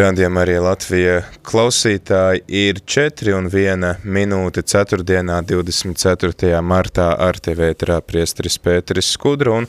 [0.00, 5.04] Radījumā arī Latvija klausītāji ir 4 un 1 minūte 4.
[5.04, 6.52] 24.
[6.64, 9.68] martā ar tevi ēterā priesteris Pēteris Skudra un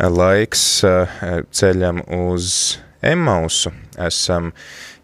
[0.00, 0.64] laiks
[1.60, 2.48] ceļam uz
[3.04, 3.74] Emausu.
[4.00, 4.54] Esam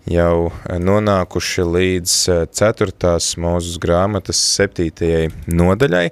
[0.09, 0.49] jau
[0.89, 2.17] nonākuši līdz
[2.57, 3.15] 4.
[3.45, 5.29] mūzes grāmatas 7.
[5.53, 6.07] nodaļai.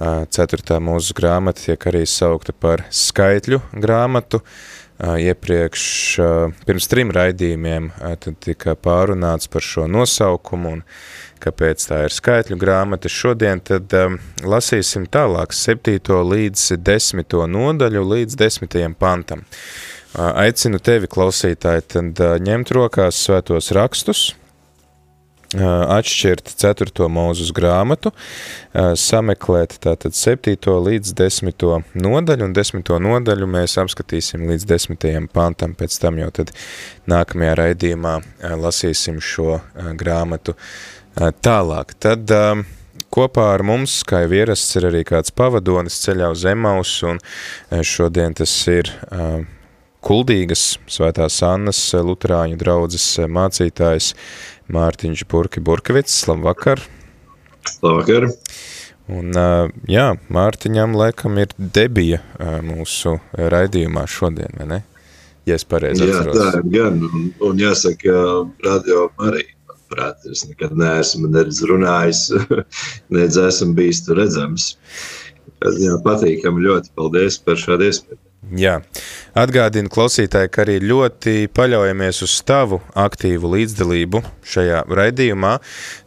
[0.00, 0.80] 4.
[0.88, 4.40] mūzes grāmata tiek arī saukta par skaitļu grāmatu,
[5.00, 5.82] iepriekš
[6.66, 10.82] pirms trim raidījumiem tad tika pārunāts par šo nosaukumu un
[11.40, 13.08] kāpēc tā ir skaitļu grāmata.
[13.08, 13.94] Šodien tad
[14.44, 15.96] lasīsim tālāk 7.
[16.32, 17.38] līdz 10.
[17.54, 18.76] nodaļu līdz 10.
[19.00, 19.46] pantam.
[20.18, 24.32] Aicinu tevi, klausītāji, tad ņemt rokās svētos rakstus,
[25.50, 27.08] atšķirt 4.
[27.10, 28.12] mūzus grāmatu,
[28.94, 30.54] sameklēt tātad 7.
[30.86, 31.64] līdz 10.
[31.98, 32.92] nodaļu, un 10.
[33.02, 35.28] nodaļu mēs apskatīsim līdz 10.
[35.34, 36.54] pantam, pēc tam jau tad
[37.10, 38.14] nākamajā raidījumā
[38.62, 39.58] lasīsim šo
[39.98, 40.54] grāmatu
[41.18, 41.96] tālāk.
[41.98, 42.30] Tad
[43.10, 47.18] kopā ar mums, kā jau ierasts, ir arī kāds pavadonis ceļā uz Emaus, un
[47.82, 48.94] šodien tas ir
[50.00, 54.14] Kuldīgas svētās Annas Luterāņu draudzes mācītājs
[54.70, 56.14] Mārtiņš Burki Burkevits.
[56.30, 56.82] Labvakar!
[57.82, 58.28] Labvakar!
[59.10, 59.34] Un,
[59.90, 62.20] jā, Mārtiņam laikam ir debija
[62.62, 64.80] mūsu raidījumā šodien, vai ne?
[65.48, 66.36] Ja es pareizi atceros.
[66.36, 68.14] Jā, tā ir gan, un, un jāsaka,
[68.62, 72.28] radio arī, manuprāt, es nekad neesmu nedz runājis,
[73.16, 74.74] nedz esmu bijis tur redzams.
[75.82, 78.22] Jā, patīkami ļoti, paldies par šādu iespēju.
[78.40, 78.78] Jā,
[79.36, 85.58] atgādinu klausītāji, ka arī ļoti paļaujamies uz tavu aktīvu līdzdalību šajā raidījumā,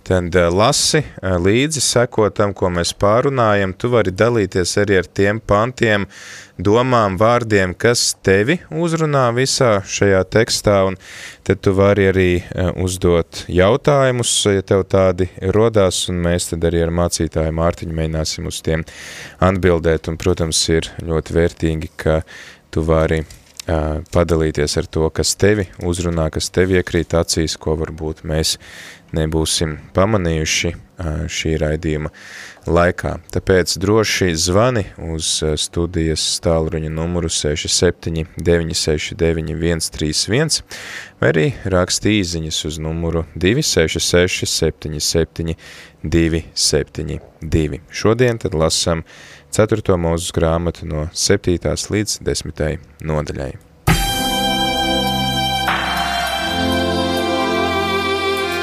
[0.08, 6.08] tad lasi līdzi, seko tam, ko mēs pārunājam, tu vari dalīties arī ar tiem pantiem,
[6.60, 10.98] domām, vārdiem, kas tevi uzrunā visā šajā tekstā, un
[11.48, 12.32] tad tu vari arī
[12.84, 18.62] uzdot jautājumus, ja tev tādi rodās, un mēs tad arī ar mācītāju Mārtiņu mēģināsim uz
[18.66, 18.84] tiem
[19.44, 22.22] atbildēt, un, protams, ir ļoti vērtīgi, ka
[22.74, 23.24] tu vari
[23.64, 28.58] padalīties ar to, kas tevi uzrunā, kas tevi iekrīt acīs, ko varbūt mēs
[29.14, 30.74] nebūsim pamanījuši
[31.32, 32.12] šī raidījuma
[32.70, 33.18] laikā.
[33.34, 35.30] Tāpēc droši zvani uz
[35.60, 40.62] studijas tālruņa numuru 67 969 131
[41.22, 45.58] vai arī raksti īziņas uz numuru 266 77
[46.04, 47.82] 272.
[47.92, 49.04] Šodien tad lasam
[49.54, 49.98] 4.
[50.00, 51.60] mūzes grāmatu no 7.
[51.94, 52.82] līdz 10.
[53.04, 53.73] nodaļai.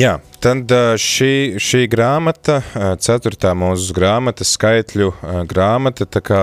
[0.00, 2.60] Jā, tad šī, šī grāmata,
[3.02, 5.12] ceturtā mūsu grāmata, skaitļu
[5.50, 6.40] grāmata, tā kā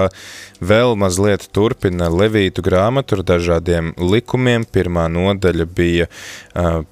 [0.59, 4.65] vēl mazliet turpina Levītu grāmatu ar dažādiem likumiem.
[4.67, 6.07] Pirmā nodaļa bija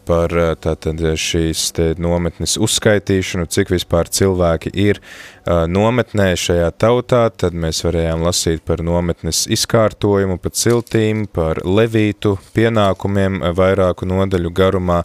[0.07, 5.01] par tātad šīs te nometnes uzskaitīšanu, cik vispār cilvēki ir
[5.47, 13.39] nometnē šajā tautā, tad mēs varējām lasīt par nometnes izkārtojumu, pa ciltīm, par Levītu pienākumiem
[13.55, 15.03] vairāku nodaļu garumā.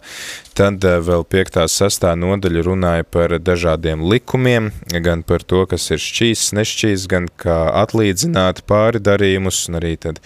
[0.53, 1.63] Tad vēl 5.
[1.93, 2.15] 6.
[2.17, 4.71] nodaļa runāja par dažādiem likumiem,
[5.05, 10.21] gan par to, kas ir šķīs, nešķīs, gan kā atlīdzināt pāri darījumus, un arī tad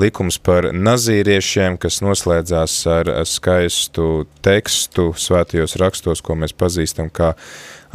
[0.00, 7.34] likums par nazīriešiem, kas noslēdzās ar skaistu tekstu svētajos rakstos, ko mēs pazīstam kā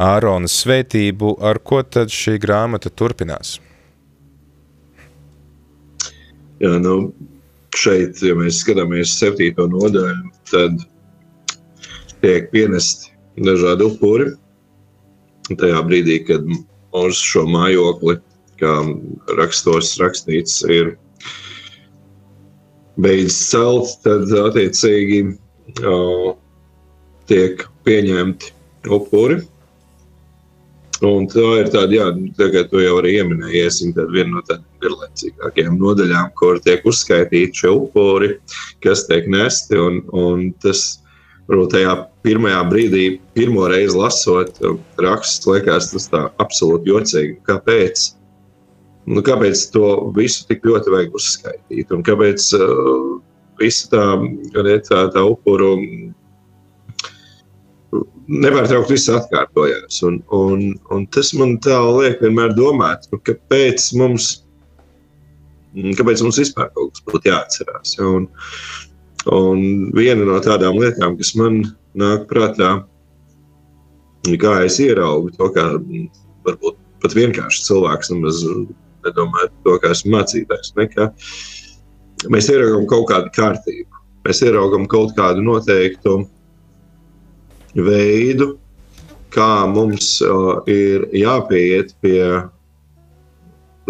[0.00, 3.58] Āronas svētību, ar ko tad šī grāmata turpinās?
[6.60, 7.12] Jā, nu,
[7.76, 10.80] šeit, ja mēs skatāmies septīto nodaļu, tad
[12.24, 13.09] tiek pienesti
[13.46, 14.32] dažādi upuri.
[15.50, 16.46] Tajā brīdī, kad
[16.96, 18.18] uz šo mājokli,
[18.60, 18.74] kā
[19.38, 20.94] rakstos rakstīts, ir
[23.00, 26.32] beidzis celt, tad attiecīgi uh,
[27.30, 28.52] tiek pieņemti
[28.90, 29.40] upuri.
[31.00, 32.06] Un tā ir tāda, jā,
[32.36, 37.70] tagad to jau arī ieminējies, tad viena no tādām garlaicīgākajām nodaļām, kur tiek uzskaitīti šie
[37.72, 38.34] upuri,
[38.84, 39.78] kas tiek nesti.
[39.80, 41.00] Un, un tas,
[41.50, 43.04] varbūt tajā pirmajā brīdī,
[43.34, 44.60] pirmo reizi lasot
[45.02, 47.36] rakstus, liekas tas tā absolūti jocīgi.
[47.48, 48.06] Kāpēc?
[49.10, 51.90] Nu, kāpēc to visu tik ļoti vajag uzskaitīt?
[51.96, 53.18] Un kāpēc uh,
[53.60, 54.04] visa tā,
[54.86, 55.74] tā, tā upuru
[58.30, 60.02] nepārtraukti viss atkārtojās.
[60.06, 60.62] Un, un,
[60.94, 64.30] un tas man tā liek vienmēr domāt, nu, kāpēc mums,
[65.98, 67.96] kāpēc mums vispār kaut kas būtu jāatcerās.
[67.98, 68.12] Ja?
[68.20, 68.30] Un,
[69.28, 71.62] un viena no tādām lietām, kas man
[71.98, 72.70] nāk prātā,
[74.40, 75.66] kā es ieraugu to, kā
[76.46, 78.42] varbūt pat vienkārši cilvēks nemaz
[79.04, 80.74] nedomāju to, kā esmu mācītājs.
[80.76, 81.08] Nekā
[82.32, 86.18] mēs ieraugam kaut kādu kārtību, mēs ieraugam kaut kādu noteiktu
[87.76, 88.54] veidu,
[89.32, 92.24] kā mums uh, ir jāpieiet pie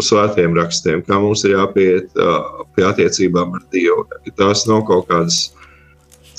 [0.05, 4.05] svētiem rakstiem, kā mums ir jāpieiet uh, pie attiecībām ar Dievu.
[4.39, 5.43] Tās nav kaut kādas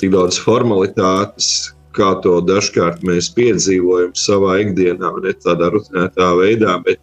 [0.00, 7.00] tik daudz formalitātes, kā to dažkārt mēs piedzīvojam savā ikdienā, ne tādā rutinētā veidā, bet,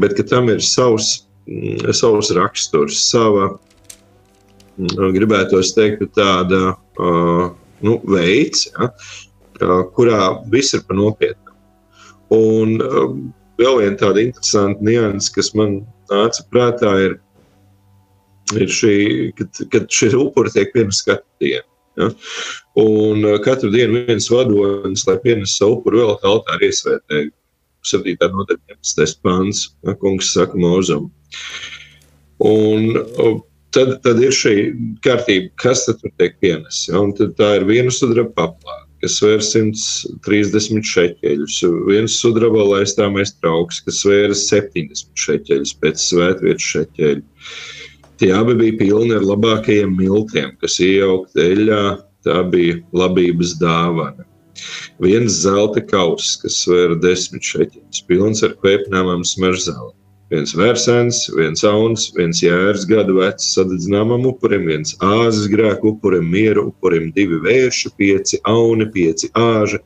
[0.00, 3.54] bet tam ir savs, mm, savs raksturs, sava,
[4.78, 6.76] mm, gribētos teikt, tāda
[7.84, 8.90] nu, veids, ja,
[9.96, 10.20] kurā
[10.52, 11.56] viss ir par nopietnu.
[12.34, 12.78] Un
[13.60, 17.16] vēl viena tāda interesanta nianses, kas man nāca prātā, ir,
[18.56, 18.96] ir šī,
[19.38, 21.68] kad, kad šie upuri tiek pieņemti katru dienu.
[22.00, 22.10] Ja?
[22.80, 27.32] Un katru dienu viens vadonis, lai pienestu savu upuru, vēl altāri iesvētēju.
[27.84, 28.16] 7.
[28.32, 29.18] nodaļa, 11.
[29.20, 31.10] pāns, ja, kungs saka mūzam.
[32.40, 32.96] Un
[33.76, 34.54] tad, tad ir šī
[35.04, 36.88] kārtība, kas tad tur tiek pienests.
[36.88, 37.02] Ja?
[37.04, 41.58] Un tad tā ir viena sudraba paplāte kas svēr 130 šeķeļus,
[41.90, 47.24] viens sudraba laistāmais trauks, kas svēra 70 šeķeļus pēc svētvietas šeķeļu.
[48.22, 51.82] Tie abi bija pilni ar labākajiem miltiem, kas iejaukt eļļā,
[52.24, 54.24] tā bija labības dāvana.
[55.02, 59.98] Viens zelta kauss, kas svēra 10 šeķeļus, pilns ar kvēpnāmām smeržzālēm
[60.34, 66.68] viens vērsens, viens auns, viens jērs gadu vecs sadedzināmam upurim, viens āzes grēku upurim, mieru
[66.72, 69.78] upurim, divi vērši, pieci auni, pieci āži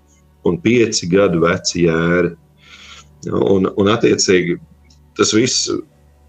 [0.48, 2.32] un pieci gadu veci jēri.
[3.34, 4.56] Un, un attiecīgi
[5.18, 5.68] tas viss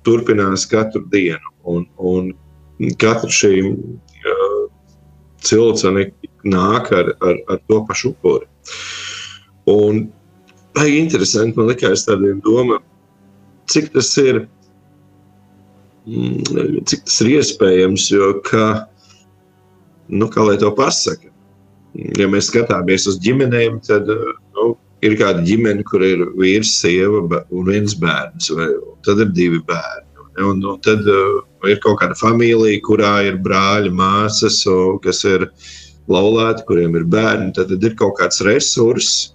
[0.07, 2.31] turpinās katru dienu, un, un
[2.99, 4.61] katra šī uh,
[5.45, 6.09] ciltsane
[6.49, 8.49] nāk ar, ar, ar to pašu upuri.
[9.69, 10.07] Un
[10.75, 12.81] baigi interesanti, man likās tādiem domām,
[13.71, 14.43] cik tas ir,
[16.07, 18.09] mm, cik tas ir iespējams.
[18.13, 18.67] Jo, ka,
[20.09, 21.31] nu, kā lai to pasaka,
[22.19, 24.73] ja mēs skatāmies uz ģimenēm, tad nu,
[25.05, 28.69] ir kāda ģimene, kur ir vīrs, sieva un viens bērns, vai
[29.07, 30.07] tad ir divi bērni.
[30.39, 34.61] Un, un tad uh, ir kaut kāda familija, kurā ir brāļi, māsas,
[35.03, 35.49] kas ir
[36.11, 37.51] laulāti, kuriem ir bērni.
[37.57, 39.33] Tad, tad ir kaut kāds resurss,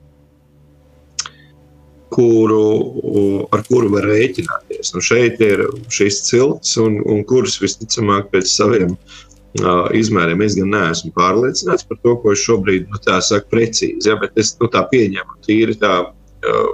[2.14, 4.94] kuru, ar kuru var rēķināties.
[4.94, 10.70] Nu, šeit ir šīs cilts, un, un kuras visticamāk pēc saviem uh, izmēriem es gan
[10.74, 14.08] neesmu pārliecināts par to, ko es šobrīd nu, tā saku precīzi.
[14.08, 16.00] Ja, bet es nu, tā pieņemu, tīri tā.
[16.44, 16.72] Uh,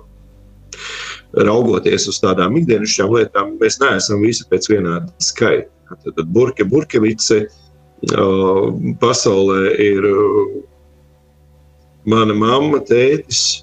[1.31, 5.71] Raugoties uz tādām ikdienišķām lietām, mēs neesam visi pēc vienāda skaita.
[5.91, 8.65] Tad, tad burke, burkevice uh,
[8.99, 10.57] pasaulē ir uh,
[12.11, 13.63] mana mamma, tētis,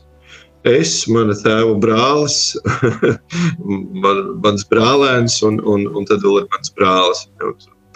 [0.69, 2.55] es, mana tēva brālis,
[4.03, 7.25] man, mans brālēns un, un, un tad vēl ir mans brālis.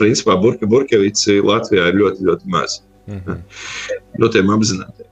[0.02, 2.80] Principā Burka Burkevici Latvijā ir ļoti, ļoti maz.
[3.10, 3.42] Mm -hmm.
[4.22, 5.08] No tiem apzinātiem.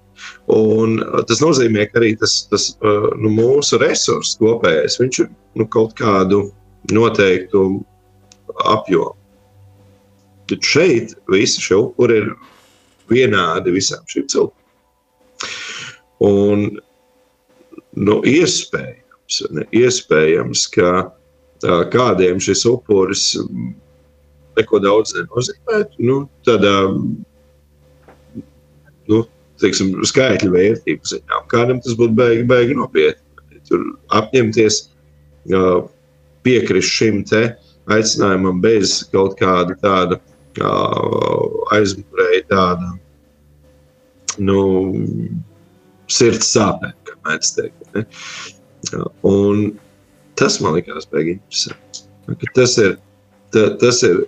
[0.50, 0.98] Un
[1.28, 2.72] tas nozīmē, ka arī tas, tas
[3.22, 6.50] nu, mūsu resurss kopējais, viņš ir nu, kaut kādu
[6.92, 7.84] noteiktu
[8.66, 9.16] apjomu.
[10.50, 12.32] Bet šeit visi šie upuri ir
[13.10, 14.56] vienādi visām šīm cilvēkiem.
[16.25, 16.80] Un
[17.98, 20.91] nu, iespējams, ne, iespējams, ka
[21.63, 23.31] tā, kādiem šis upuris
[24.60, 26.03] neko daudz nenozīmētu.
[26.03, 26.75] Nu, tādā
[29.10, 29.24] nu,
[29.62, 31.41] teiksim, skaitļu vērtību ziņā.
[31.51, 33.25] Kādam tas būtu baigi, baigi nopietni.
[33.69, 33.84] Tur
[34.17, 34.81] apņemties,
[36.46, 37.43] piekrist šim te
[37.89, 40.19] aicinājumam bez kaut kāda tāda
[41.75, 42.89] aizmugurēja tāda
[44.41, 44.62] nu,
[46.10, 46.96] sirds sāpēm
[47.27, 47.85] mēdz teikt.
[47.95, 48.05] Ne?
[49.27, 49.63] Un
[50.39, 52.05] tas man likās beigas interesanti.
[52.55, 52.97] Tas ir,
[53.53, 54.23] ta, tas ir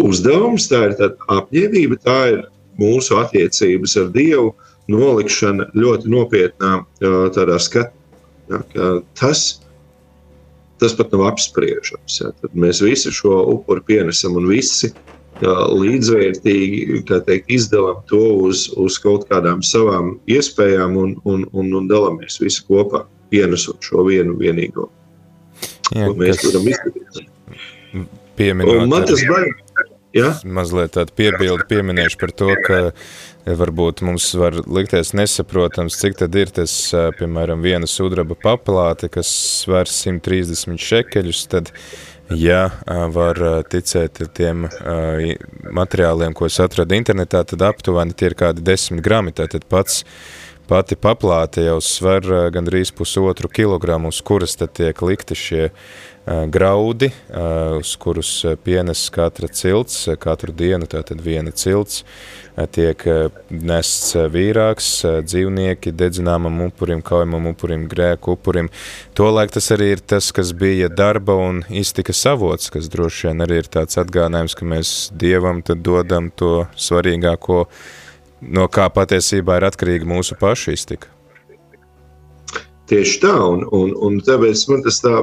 [0.00, 0.96] uzdevums, tā ir
[1.32, 2.46] apņēmība, tā ir
[2.80, 4.52] mūsu attiecības ar Dievu
[4.90, 7.94] nolikšana ļoti nopietnā tādā skatā.
[8.50, 8.60] Ja,
[9.16, 9.62] tas,
[10.82, 12.18] tas pat nav apspriežams.
[12.20, 12.32] Ja.
[12.42, 14.90] Tad mēs visi šo upuri pienesam un visi
[15.42, 22.38] līdzvērtīgi teikt, izdalām to uz, uz kaut kādām savām iespējām un, un, un, un dalāmies
[22.42, 24.88] visi kopā, pienesot šo vienu vienīgo.
[25.94, 27.30] Jā, mēs varam izdarīt.
[28.88, 29.54] Man tas baigi.
[30.14, 30.30] Ja?
[30.46, 32.76] Mazliet tādu piebildu pieminēšu par to, ka
[33.44, 36.72] varbūt mums var likties nesaprotams, cik tad ir tas,
[37.18, 39.30] piemēram, viena sudraba papilāte, kas
[39.64, 41.72] sver 130 šekeļus, tad
[42.32, 42.70] Ja
[43.12, 43.36] var
[43.68, 44.64] ticēt tiem
[45.76, 49.34] materiāliem, ko es atradu internetā, tad aptuveni tie ir kādi 10 grami.
[49.36, 50.04] Tātad pats
[50.70, 55.66] pati paplāte jau sver gandrīz pusotru kilogramu, uz kuras tad tiek likti šie
[56.26, 57.10] graudi,
[57.80, 58.30] uz kurus
[58.64, 62.00] pienes katra cilts, katru dienu tātad viena cilts,
[62.72, 63.04] tiek
[63.50, 64.88] nests vīrāks,
[65.26, 68.70] dzīvnieki dedzināmam upurim, kaujamam upurim, grēku upurim.
[69.18, 73.60] Tolaik tas arī ir tas, kas bija darba un iztikas avots, kas droši vien arī
[73.60, 77.66] ir tāds atgādinājums, ka mēs Dievam tad dodam to svarīgāko,
[78.40, 81.12] no kā patiesībā ir atkarīga mūsu pašu iztika.
[82.88, 85.20] Tieši tā, un, un, un tāpēc man tas tā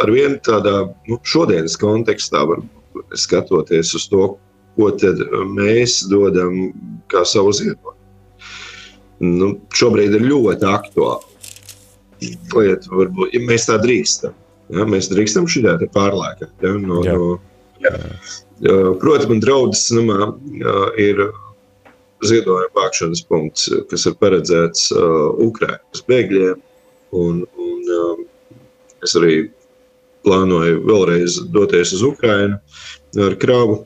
[0.00, 0.76] ar vienu tādā
[1.08, 4.28] nu, šodienas kontekstā, varbūt skatoties uz to,
[4.76, 4.90] ko
[5.52, 6.72] mēs dodam
[7.12, 7.98] kā savu ziedojumu.
[9.22, 11.28] Nu, šobrīd ir ļoti aktuāli.
[12.22, 14.34] Lieta, varbūt, ja mēs tā drīkstam.
[14.72, 16.48] Ja, mēs drīkstam šādā pārlēkā.
[16.62, 17.14] Ja, no, Jā.
[17.18, 17.36] no,
[17.82, 17.92] ja.
[19.02, 20.32] Protams, man draudzes namā
[21.02, 21.20] ir
[22.22, 26.62] ziedojuma vākšanas punkts, kas ir paredzēts uh, Ukraiņas bēgļiem.
[27.18, 28.22] Un, un, um,
[29.04, 29.50] es arī
[30.26, 32.58] plānoju vēlreiz doties uz Ukrajinu
[33.26, 33.82] ar kravu.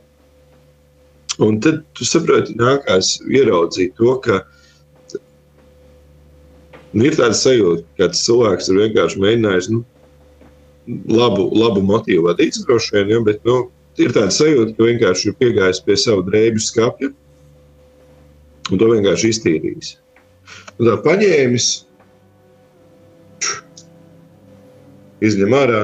[1.43, 4.41] Un tad tu saproti, nākās ieraudzīt to, ka
[6.95, 9.83] nu, ir tāda sajūta, ka cilvēks ir vienkārši mēģinājis nu,
[11.13, 13.67] labu, labu motīvu vadīt, droši vien, ja, bet nu,
[14.01, 17.13] ir tāda sajūta, ka vienkārši ir piegājis pie sava drēbju skapja
[18.71, 19.93] un to vienkārši iztīrījis.
[20.79, 21.69] Un tā paņēmis,
[25.27, 25.83] izņem ārā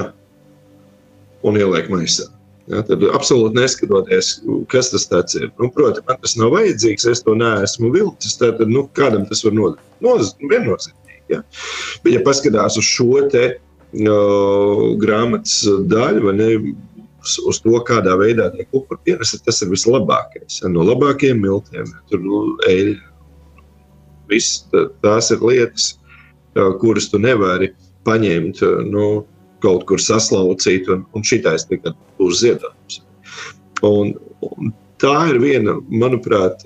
[1.43, 2.29] un ieliek maisā.
[2.71, 4.37] Ja, tad absolūti neskatoties,
[4.71, 5.49] kas tas ir.
[5.59, 8.37] Nu, Protams, man tas nav vajadzīgs, es to neesmu vilcis.
[8.39, 9.83] Tad, nu, kādam tas var noderēt?
[10.03, 11.19] Noz, viennozīmīgi.
[11.33, 11.41] Ja.
[12.05, 15.57] Bet, ja paskatās uz šo te uh, grāmatas
[15.91, 16.49] daļu, ne,
[17.23, 20.61] uz, uz to, kādā veidā tiek upuri pienesti, tas ir vislabākais.
[20.61, 23.11] Ja, no labākajiem miltiem, tur nu, eļļa.
[24.31, 24.63] Viss,
[25.03, 25.97] tās ir lietas,
[26.79, 27.73] kuras tu nevari
[28.07, 28.63] paņemt.
[28.87, 29.25] Nu,
[29.63, 33.01] kaut kur saslaucīt, un, un šitais tikai būs ziedojums.
[33.83, 34.13] Un,
[34.47, 36.65] un tā ir viena, manuprāt,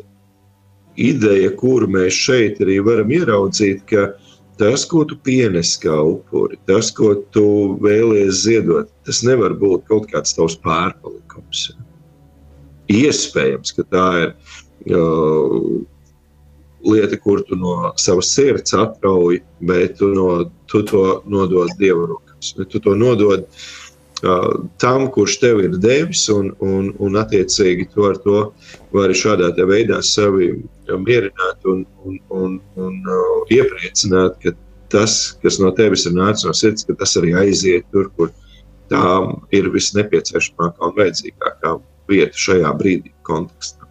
[0.98, 4.10] ideja, kuru mēs šeit arī varam ieraudzīt, ka
[4.58, 7.48] tas, ko tu pienes kā upuri, tas, ko tu
[7.84, 11.70] vēlies ziedot, tas nevar būt kaut kāds tavs pārpalikums.
[12.94, 14.32] Iespējams, ka tā ir
[14.96, 15.84] uh,
[16.88, 22.27] lieta, kur tu no savas sirds atrauj, bet tu, no, tu to nodod Dieva rokā
[22.58, 23.46] tu to nodod
[24.24, 28.44] uh, tam, kurš tev ir devis, un, un, un attiecīgi tu ar to
[28.96, 30.54] vari šādā veidā sevi
[30.88, 34.56] mierināt un, un, un, un uh, iepriecināt, ka
[34.94, 38.32] tas, kas no tevis ir nācis no sirds, ka tas arī aiziet tur, kur
[38.92, 39.04] tā
[39.56, 41.76] ir visnepieciešamākā un vajadzīgākā
[42.08, 43.84] vieta šajā brīdī kontekstā.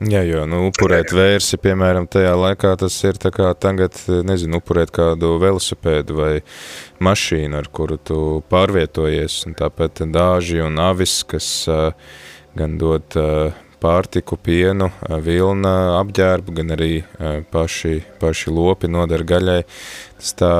[0.00, 4.88] Jā, jo nu, upurēt vērsi, piemēram, tajā laikā tas ir tā kā tagad, nezinu, upurēt
[4.96, 6.30] kādu velosipēdu vai
[7.04, 11.90] mašīnu, ar kuru tu pārvietojies, un tāpēc dāži un avis, kas uh,
[12.56, 13.52] gan dod uh,
[13.84, 14.88] pārtiku, pienu,
[15.20, 16.90] vilna apģērbu, gan arī
[17.52, 19.60] paši, paši lopi nodara gaļai.
[20.16, 20.54] Tas tā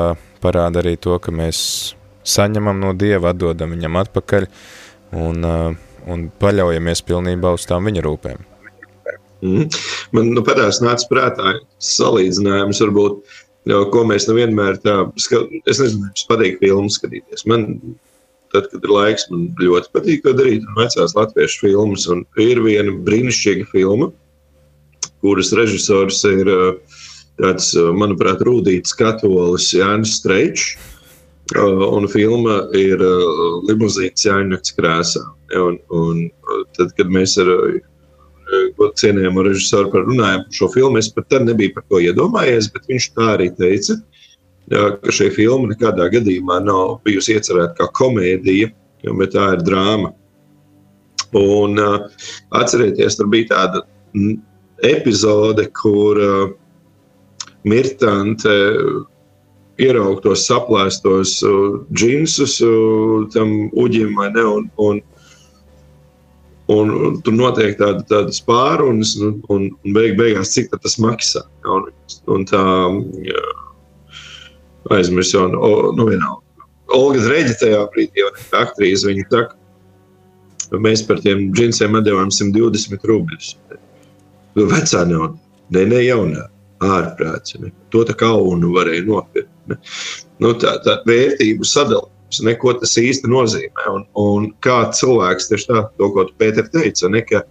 [0.44, 1.62] parāda arī to, ka mēs
[2.28, 4.50] saņemam no Dieva, atdodam viņam atpakaļ
[5.16, 5.50] un,
[6.04, 8.50] un paļaujamies pilnībā uz tām viņa rūpēm.
[9.40, 9.70] Mm.
[10.16, 11.54] Man nu, pēdējais nāca prātā
[11.84, 13.36] salīdzinājums, varbūt,
[13.92, 15.64] ko mēs nevienmēr tā skatāmies.
[15.70, 17.46] Es nezinu, jums patīk filmu skatīties.
[17.48, 17.66] Man,
[18.52, 20.66] tad, kad ir laiks, man ļoti patīk to darīt.
[20.66, 24.10] Un vecās latviešu filmas, un ir viena brīnišķīga filma,
[25.24, 26.52] kuras režisors ir
[27.40, 30.74] tāds, manuprāt, rūtīts katolis Jānis Streičs.
[31.50, 33.00] Un filma ir
[33.66, 35.22] limuzīns Jāņakts krēsā.
[35.58, 36.28] Un, un
[36.76, 37.48] tad, kad mēs ar
[39.00, 40.98] cienījamu režisoru par runājumu par šo filmu.
[40.98, 44.00] Es pat tad nebiju par to iedomājies, bet viņš tā arī teica.
[44.70, 48.70] ka šī filma nekādā gadījumā nav bijusi iecerēta kā komēdija,
[49.18, 50.12] bet tā ir drāma.
[51.34, 52.06] Un uh,
[52.50, 53.82] atcerieties, tur bija tāda
[54.82, 56.50] epizode, kur uh,
[57.64, 58.54] Mirtante
[59.80, 64.44] ierauga tos saplēstos uh, džinsus uh, tam uģim, ne?
[64.44, 65.00] Un, un,
[66.70, 71.42] un, un tur notiek tāda, tāda pārunas, un, un, un beig, beigās cik tas maksā.
[71.64, 71.78] Ja?
[71.78, 71.90] Un,
[72.36, 72.62] un tā
[74.96, 75.56] aizmirst, un
[75.96, 76.44] nu, vienalga.
[76.94, 83.52] Olga Dreģa tajā brīdī, jau aktrise, viņa saka, mēs par tiem džinsiem atdevām 120 rubļus.
[84.58, 85.36] Vecā nauda,
[85.74, 86.48] ne, ne jaunā,
[86.82, 87.54] ārprāts.
[87.62, 87.70] Ne.
[87.94, 89.52] To tā kaunu varēja nopirkt.
[89.70, 89.78] Ne.
[90.42, 93.86] Nu, tā, tā vērtību sadalījums, ne, ko tas īsti nozīmē.
[93.92, 97.44] Un, un kā cilvēks, tieši tā, to, ko tu Pēter teica, ne, ka,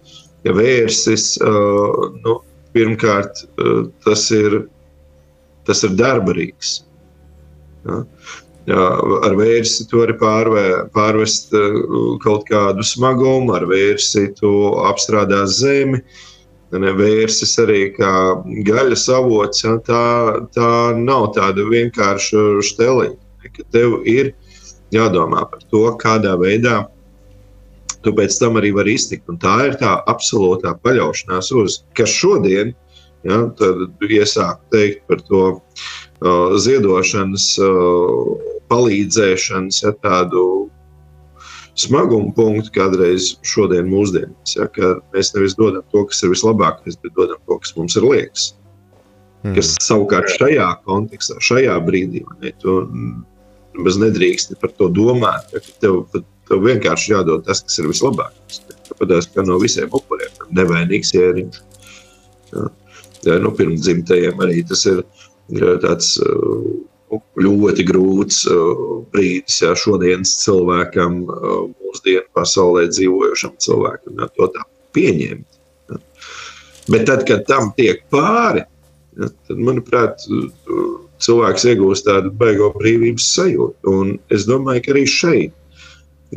[0.44, 2.40] ka vērsis, uh, nu,
[2.76, 4.62] pirmkārt, uh, tas ir,
[5.68, 6.78] tas ir darbarīgs.
[7.86, 8.04] Ja?
[8.68, 8.86] Jā,
[9.26, 11.54] ar vērsi tu vari pārvē, pārvest
[12.22, 14.50] kaut kādu smagumu, ar vērsi tu
[14.84, 16.02] apstrādā zemi.
[16.70, 18.12] Vērsis arī kā
[18.68, 20.04] gaļas avots, ja, tā,
[20.54, 23.16] tā nav tāda vienkārša steliņa.
[23.74, 24.30] Tev ir
[24.94, 26.84] jādomā par to, kādā veidā
[28.04, 29.28] tu pēc tam arī vari iztikt.
[29.28, 32.72] Un tā ir tā absolūtā paļaušanās uz, kas šodien
[33.28, 33.42] ja,
[34.08, 37.52] iesāk teikt par to uh, ziedošanas.
[37.60, 40.44] Uh, palīdzēšanas, ja tādu
[41.80, 44.56] smagumu punktu kādreiz šodien mūsdienās.
[44.56, 44.68] Ja,
[45.14, 48.50] mēs nevis dodam to, kas ir vislabākais, bet dodam to, kas mums ir liekas.
[49.40, 49.54] Mm.
[49.56, 52.82] Kas savukārt šajā kontekstā, šajā brīdī, ne, tu
[53.86, 56.02] bez nedrīkst par to domāt, ja, tev,
[56.48, 58.62] tev vienkārši jādod tas, kas ir vislabākais.
[58.90, 61.64] Tāpēc, ka no visiem upuriem nevainīgs ēriņš.
[62.54, 62.68] Ja.
[63.26, 65.02] Ja, nu, pirmdzimtajiem arī tas ir
[65.82, 68.80] tāds uh, ļoti grūts uh,
[69.12, 74.64] brīdis ja, šodienas cilvēkam, uh, mūsdienu pasaulē dzīvojošam cilvēkam, ja, to tā
[74.96, 75.60] pieņemt.
[75.90, 76.00] Ja.
[76.90, 78.64] Bet tad, kad tam tiek pāri,
[79.20, 80.24] ja, tad, manuprāt,
[81.24, 83.92] cilvēks iegūst tādu baigo brīvības sajūtu.
[83.92, 85.52] Un es domāju, ka arī šeit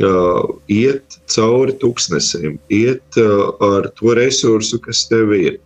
[0.01, 5.59] uh, iet cauri tūkstnesim, iet uh, ar to resursu, kas tev ir.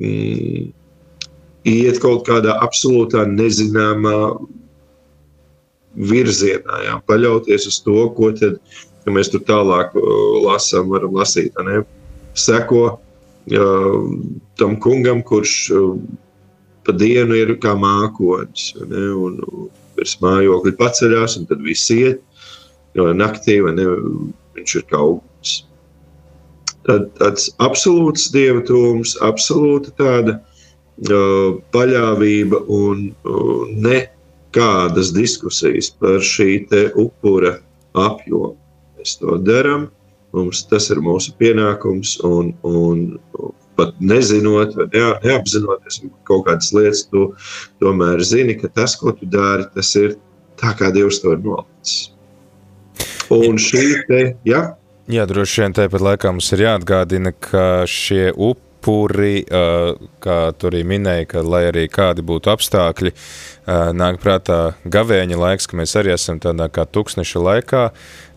[0.00, 0.70] Mm,
[1.68, 4.16] iet kaut kādā absolūtā nezināmā
[6.10, 8.60] virzienā, jā, paļauties uz to, ko tad,
[9.04, 11.54] ja mēs tur tālāk uh, lasām, varam lasīt.
[11.66, 11.82] Ne?
[12.38, 14.02] Seko uh,
[14.60, 15.94] tam kungam, kurš uh,
[16.90, 19.06] pa dienu ir kā mākonis, ne?
[19.14, 19.38] un
[19.94, 22.22] virs mājokļa paceļās, un tad viss iet,
[22.98, 23.86] jo naktī ne,
[24.58, 25.52] viņš ir kā ugnis.
[26.88, 30.40] Tad tāds absolūts dievatums, absolūta tāda
[31.70, 33.06] paļāvība un
[33.86, 36.66] nekādas diskusijas par šī
[36.98, 37.60] upura
[37.94, 38.56] apjomu.
[38.98, 39.88] Mēs to darām,
[40.32, 43.20] mums tas ir mūsu pienākums, un, un
[43.80, 47.30] pat nezinot, ne, neapzinoties kaut kādas lietas, tu
[47.82, 50.16] tomēr zini, ka tas, ko tu dari, tas ir
[50.60, 52.10] tā, kā Dievs to ir nolicis.
[53.34, 54.64] Un šī te, ja?
[55.10, 59.44] Jā, droši vien tāpat laikā mums ir jāatgādina, ka šie upuri upuri,
[60.20, 63.12] kā tur arī minēja, ka lai arī kādi būtu apstākļi,
[63.92, 67.90] nāk prātā gavēņa laiks, ka mēs arī esam tādā kā tūkstneša laikā,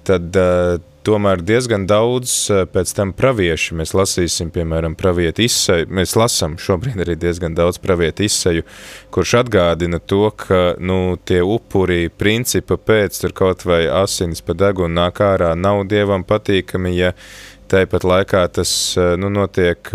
[0.03, 0.35] tad
[1.05, 2.33] tomēr diezgan daudz
[2.73, 3.77] pēc tam pravieši.
[3.79, 5.89] Mēs lasīsim, piemēram, pravietu izseju.
[5.93, 8.65] Mēs lasām šobrīd arī diezgan daudz pravietu izseju,
[9.13, 14.95] kurš atgādina to, ka nu, tie upuri principa pēc tur kaut vai asinis pa degunu
[14.97, 17.13] nāk ārā nav dievam patīkami, ja
[17.71, 18.71] tāpat laikā tas
[19.19, 19.91] nu, notiek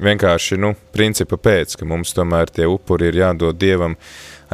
[0.00, 3.96] vienkārši nu, principa pēc, ka mums tomēr tie upuri ir jādod Dievam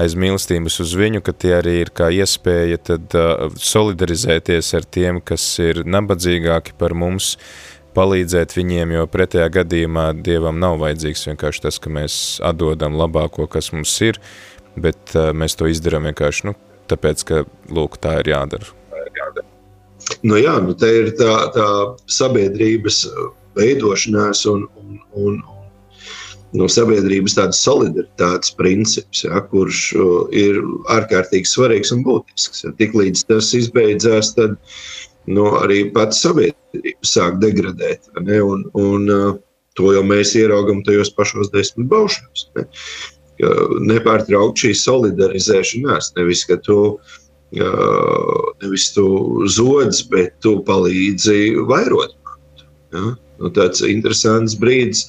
[0.01, 5.23] aiz mīlestības uz viņu, ka tie arī ir kā iespēja tad uh, solidarizēties ar tiem,
[5.25, 7.35] kas ir nabadzīgāki par mums,
[7.97, 13.73] palīdzēt viņiem, jo pretējā gadījumā Dievam nav vajadzīgs vienkārši tas, ka mēs atdodam labāko, kas
[13.73, 14.21] mums ir,
[14.77, 16.57] bet uh, mēs to izdarām vienkārši, nu,
[16.93, 18.75] tāpēc, ka, lūk, tā ir jādara.
[20.23, 21.67] Nu jā, nu te ir tā, tā
[22.13, 23.01] sabiedrības
[23.57, 25.41] veidošanās un, un, un
[26.57, 30.61] no sabiedrības tādas solidaritātes princips, ja, kurš uh, ir
[30.93, 32.65] ārkārtīgi svarīgs un būtisks.
[32.67, 34.57] Ja, Tiklīdz tas izbeidzās, tad
[35.31, 38.09] nu, arī pats sabiedrība sāk degradēt.
[38.23, 39.37] Ne, un, un, uh,
[39.77, 42.49] to jau mēs ieraugām tajos pašos desmit baušos.
[42.57, 42.67] Ne.
[43.85, 46.97] Nepārtraukt šī solidarizēšanās, nevis ka tu
[47.53, 49.07] nevis tu
[49.47, 52.17] zodz, bet tu palīdzi vairot.
[52.93, 53.15] Ja?
[53.37, 55.07] Nu, tāds interesants brīdis,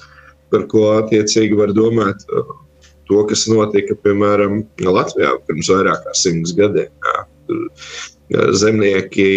[0.53, 2.25] par ko attiecīgi var domāt.
[3.07, 6.91] to, kas notika, piemēram, Latvijā pirms vairāk kā simts gadiem.
[6.91, 7.25] Jā.
[7.47, 9.27] Tur zemnieki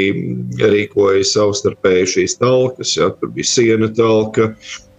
[0.59, 4.49] rīkoja savstarpēji šīs talkas, ja, tur bija siena talka,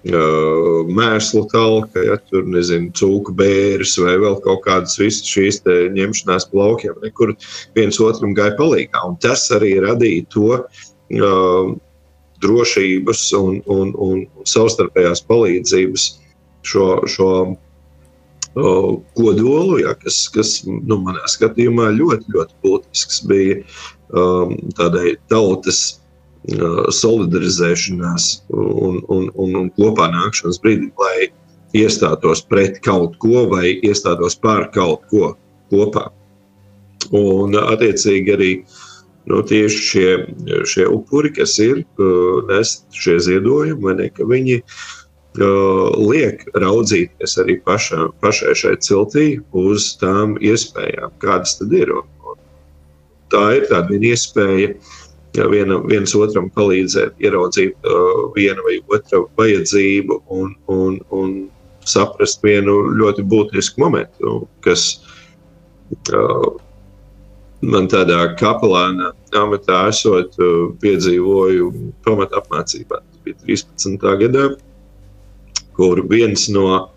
[0.02, 6.96] mēslu talka, ja tur nezinu, cūku bērns vai vēl kaut kādas visas šīs ņemšanās plaukiem,
[7.14, 7.36] kur
[7.76, 9.04] viens otram gāja palīgā.
[9.06, 11.76] Un tas arī radīja to uh,
[12.42, 16.08] drošības un, un, un savstarpējās palīdzības
[16.68, 23.60] šo, šo uh, kodolu, ja, kas, kas nu, manā skatījumā ļoti, ļoti būtisks bija
[24.10, 31.30] um, tādai tautas uh, solidarizēšanās un, un, un, un kopā nākšanas brīdī, lai
[31.78, 35.36] iestātos pret kaut ko vai iestātos pār kaut ko
[35.72, 36.10] kopā.
[37.18, 38.82] Un, attiecīgi, arī uh,
[39.26, 40.10] nu, tieši šie,
[40.66, 47.60] šie upuri, kas ir uh, nest šie ziedojumi, ne, ka viņi uh, liek raudzīties arī
[47.68, 51.94] pašā, pašai šai ciltī uz tām iespējām, kādas tad ir.
[52.02, 52.42] Un, un
[53.34, 54.76] tā ir tāda iespēja.
[55.38, 61.30] Ja viena, viens otram palīdzēt, ieraudzīt uh, vienu vai otru vajadzību un, un, un
[61.88, 64.90] saprast vienu ļoti būtisku momentu, kas
[66.12, 66.50] uh,
[67.62, 71.70] man tādā kapelāna amatā esot, uh, piedzīvoju
[72.06, 73.02] pamata apmācībā.
[73.02, 74.10] Tas bija 13.
[74.24, 74.48] gadā,
[75.78, 76.90] kur viens no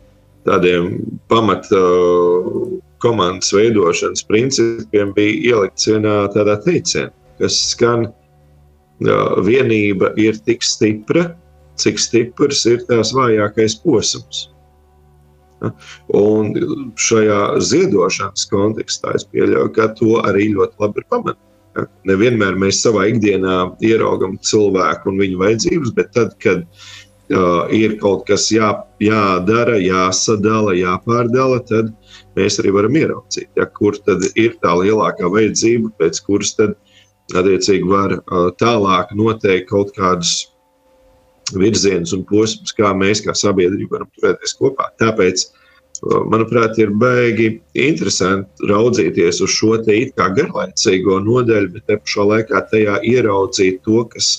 [0.48, 0.98] tādiem
[1.28, 10.40] pamata uh, komandas veidošanas principiem bija ielikts vienā tādā teicienā, kas skan, uh, vienība ir
[10.48, 11.28] tik stipra,
[11.80, 14.48] cik stiprs ir tās vājākais posms.
[16.14, 16.52] Un
[17.00, 21.40] šajā ziedošanas kontekstā es pieļauju, ka to arī ļoti labi ir pamanīt.
[22.06, 28.22] Nevienmēr mēs savā ikdienā ieraugam cilvēku un viņa vajadzības, bet tad, kad uh, ir kaut
[28.28, 28.70] kas jā,
[29.02, 31.90] jādara, jāsadala, jāpārdala, tad
[32.38, 36.76] mēs arī varam ieraudzīt, ja, kur tad ir tā lielākā vajadzība, pēc kuras tad
[37.34, 40.53] attiecīgi var uh, tālāk noteikt kaut kādus
[41.52, 44.88] virziens un posms, kā mēs kā sabiedrība varam turēties kopā.
[45.02, 45.44] Tāpēc,
[46.32, 52.26] manuprāt, ir baigi interesanti raudzīties uz šo te it kā garlaicīgo nodaļu, bet te pašā
[52.32, 54.32] laikā tajā ieraudzīt to, kas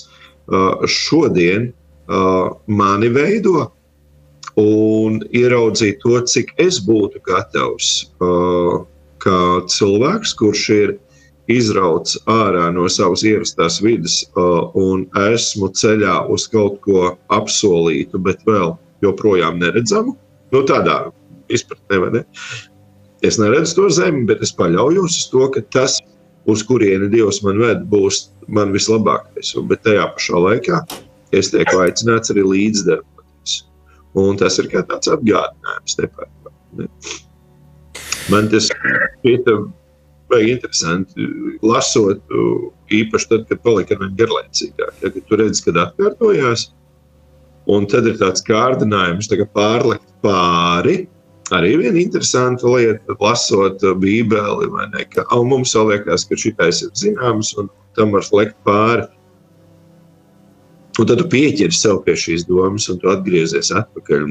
[0.90, 1.72] šodien
[2.66, 3.70] mani veido,
[4.60, 8.06] un ieraudzīt to, cik es būtu gatavs
[9.22, 9.40] kā
[9.72, 10.94] cilvēks, kurš ir
[11.52, 18.74] izrauts ārā no savas ierastās vidas un esmu ceļā uz kaut ko apsolītu, bet vēl
[19.04, 20.16] joprojām neredzamu.
[20.52, 21.06] Nu, tādā
[21.52, 22.24] izpratnē, ne?
[23.26, 25.98] Es neredzu to zemi, bet es paļaujos uz to, ka tas,
[26.50, 29.54] uz kurieni Dievs man ved, būs man vislabākais.
[29.70, 30.82] Bet tajā pašā laikā
[31.34, 33.56] es tieku aicināts arī līdzdarboties.
[34.16, 35.98] Un tas ir kā tāds atgādinājums.
[36.00, 36.90] Nepārāk, ne?
[38.32, 39.50] Man tas šķiet
[40.30, 41.26] baigi interesanti.
[41.66, 42.22] Lasot,
[42.92, 46.70] īpaši tad, kad palika ar vien garlaicīgāk, ja, kad tu redzi, kad atkārtojās,
[47.72, 51.04] un tad ir tāds kārdinājums tā pārlekt pāri.
[51.54, 57.52] Arī viena interesanta lieta, lasot Bībeli, ne, ka oh, mums liekas, ka šis ir zināms,
[57.60, 59.06] un tam var lekt pāri.
[60.96, 64.26] Un tad tu pieķeri sev pie šīs domas, un tu atgriezies atpakaļ.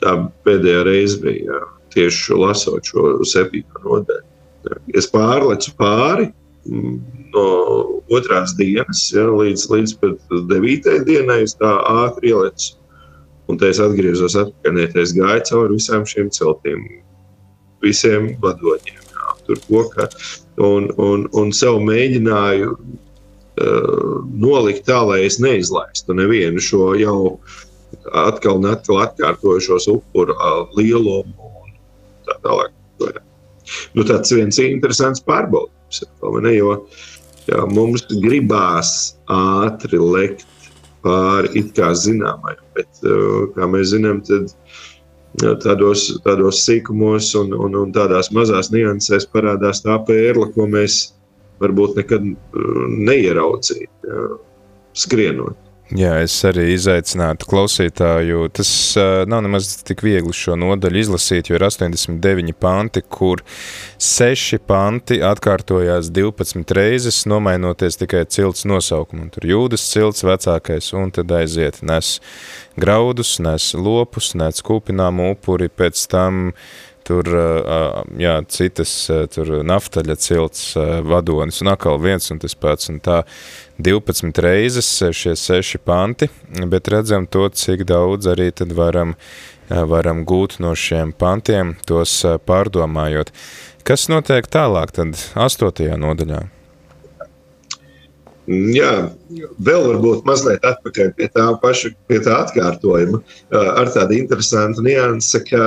[0.00, 0.14] Tā
[0.46, 1.60] pēdējā reize bija jā,
[1.94, 4.29] tieši lasot šo septīto nodaļu.
[4.96, 6.28] Es pārlecu pāri
[6.68, 6.98] mm,
[7.34, 7.46] no
[8.12, 9.94] otrās dienas ja, līdz, līdz
[10.50, 11.42] devītajai dienai.
[11.46, 11.72] Es tā
[12.04, 12.76] ātri ielicu.
[13.50, 14.82] Un tā es atgriezos atpakaļ.
[15.02, 16.84] Es gāju cauri visām šīm celtīm,
[17.82, 19.00] visiem vadoņiem.
[19.14, 20.10] Jā, tur kokā.
[20.60, 27.20] Un, un, un sev mēģināju uh, nolikt tā, lai es neizlaistu nevienu šo jau
[28.14, 31.74] atkal un atkal atkārtojušos upuru uh, lielumu un
[32.28, 32.76] tā tālāk
[33.96, 36.04] nu, tāds viens interesants pārbaudījums.
[36.44, 36.74] Ne, jo
[37.48, 38.94] jā, mums gribās
[39.30, 40.46] ātri lekt
[41.04, 43.04] pāri it kā zināmajam, bet
[43.56, 44.52] kā mēs zinām, tad
[45.62, 51.00] tādos, tādos sīkumos un, un, un tādās mazās niansēs parādās tā pērle, ko mēs
[51.62, 52.28] varbūt nekad
[53.08, 54.38] neieraudzījām
[54.96, 55.69] skrienot.
[55.90, 58.44] Jā, es arī izaicinātu klausītāju.
[58.54, 63.42] Tas uh, nav nemaz tik viegli šo nodaļu izlasīt, jo ir 89 panti, kur
[63.98, 69.32] 6 panti atkārtojās 12 reizes, nomainoties tikai cilts nosaukumu.
[69.34, 72.20] Tur jūdas cilts vecākais, un tad aiziet nes
[72.78, 76.52] graudus, nes lopus, nes kūpināmu upuri, pēc tam
[77.10, 77.26] tur
[78.20, 78.92] jā, citas,
[79.34, 80.66] tur naftaļa cilts
[81.06, 83.22] vadonis un atkal viens un tas pats un tā
[83.82, 86.28] 12 reizes šie seši panti,
[86.70, 89.16] bet redzam to, cik daudz arī tad varam,
[89.68, 93.34] varam gūt no šiem pantiem, tos pārdomājot.
[93.86, 96.44] Kas notiek tālāk tad astotajā nodaļā?
[98.50, 98.92] Jā,
[99.62, 103.22] vēl varbūt mazliet atpakaļ pie tā paša, pie tā atkārtojuma,
[103.54, 105.62] ar tādu interesantu niansu, ka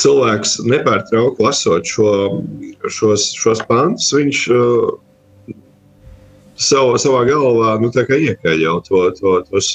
[0.00, 2.10] cilvēks nepārtraukti lasot šo,
[2.88, 5.54] šos, šos pantus, viņš uh,
[6.60, 9.72] sav, savā galvā nu, iekaļ jau to, to, tos,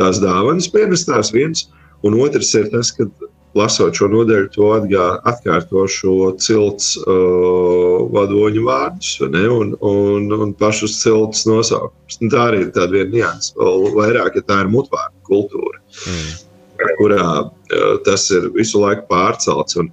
[0.00, 1.68] tās dāvanas pienestās viens,
[2.04, 3.08] un otrs ir tas, ka
[3.54, 10.54] lasot šo nodaļu, to atgā, atkārto šo cilts uh, vadoņu vārdus ne, un, un, un
[10.58, 12.18] pašus cilts nosaukumus.
[12.32, 16.34] Tā arī ir tāda viena nianses, vēl vairāk, ja tā ir mutvārdu kultūra, mm.
[17.00, 19.80] Kurā uh, tas ir visu laiku pārcelts.
[19.80, 19.92] Un,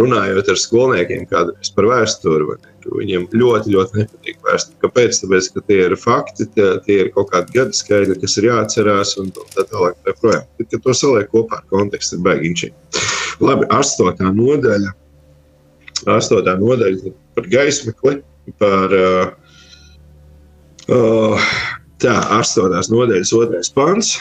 [0.00, 4.78] runājot ar skolniekiem kādreiz par vēsturi, viņiem ļoti, ļoti nepatīk vēsture.
[4.84, 5.18] Kāpēc?
[5.22, 9.16] Tāpēc, ka tie ir fakti, tie, tie ir kaut kādi gadu skaidri, kas ir jāatcerās
[9.20, 9.98] un tā tālāk.
[10.06, 10.22] Bet,
[10.70, 12.72] kad to saliek kopā ar kontekstu, ir baigiņķi.
[13.44, 14.94] Labi, astotā nodaļa.
[16.16, 18.20] Astotā nodaļa par gaismekli,
[18.60, 19.32] par uh,
[20.88, 21.50] uh,
[22.00, 24.16] tā, astotās nodaļas otrais pants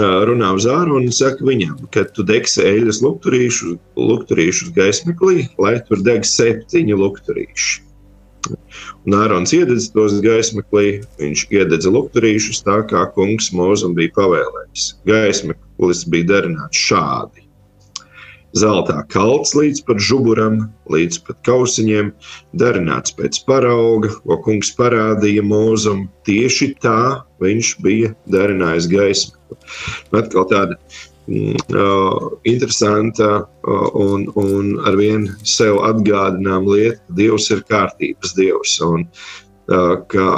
[0.00, 6.00] runā uz āru un saka viņam, ka tu degsi eļļas lukturīšus, lukturīšus gaismeklī, lai tur
[6.00, 7.82] deg septiņi lukturīši.
[9.06, 14.88] Un Ārons iededza tos gaismeklī, viņš iededza lukturīšus tā, kā kungs mūzum bija pavēlējis.
[15.06, 17.46] Gaismeklis bija darināts šādi.
[18.52, 20.58] Zeltā kalts līdz pat žuburam,
[20.92, 22.10] līdz pat kausiņiem,
[22.60, 26.04] darināts pēc parauga, ko kungs parādīja mūzum.
[26.28, 29.41] Tieši tā viņš bija darinājis gaismu.
[30.16, 30.78] Atkal tāda
[31.28, 38.36] mm, uh, interesanta uh, un, un ar vien sev atgādinām lieta, ka Dievs ir kārtības
[38.38, 40.28] Dievs un uh, ka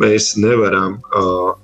[0.00, 1.54] mēs nevaram uh,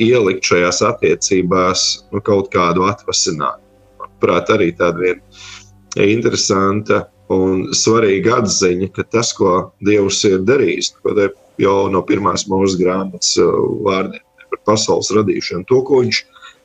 [0.00, 3.62] ielikt šajās attiecībās nu, kaut kādu atvasinājumu.
[4.00, 11.14] Manuprāt, arī tāda viena interesanta un svarīga atziņa, ka tas, ko Dievs ir darījis, ko
[11.60, 13.52] jau no pirmās mūža grāmatas uh,
[13.86, 14.23] vārdiem
[14.54, 16.22] par pasaules radīšanu, to, ko viņš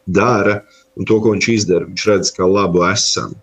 [0.09, 0.61] dara
[0.97, 3.35] un to, ko viņš izdara, viņš redz kā labu esam.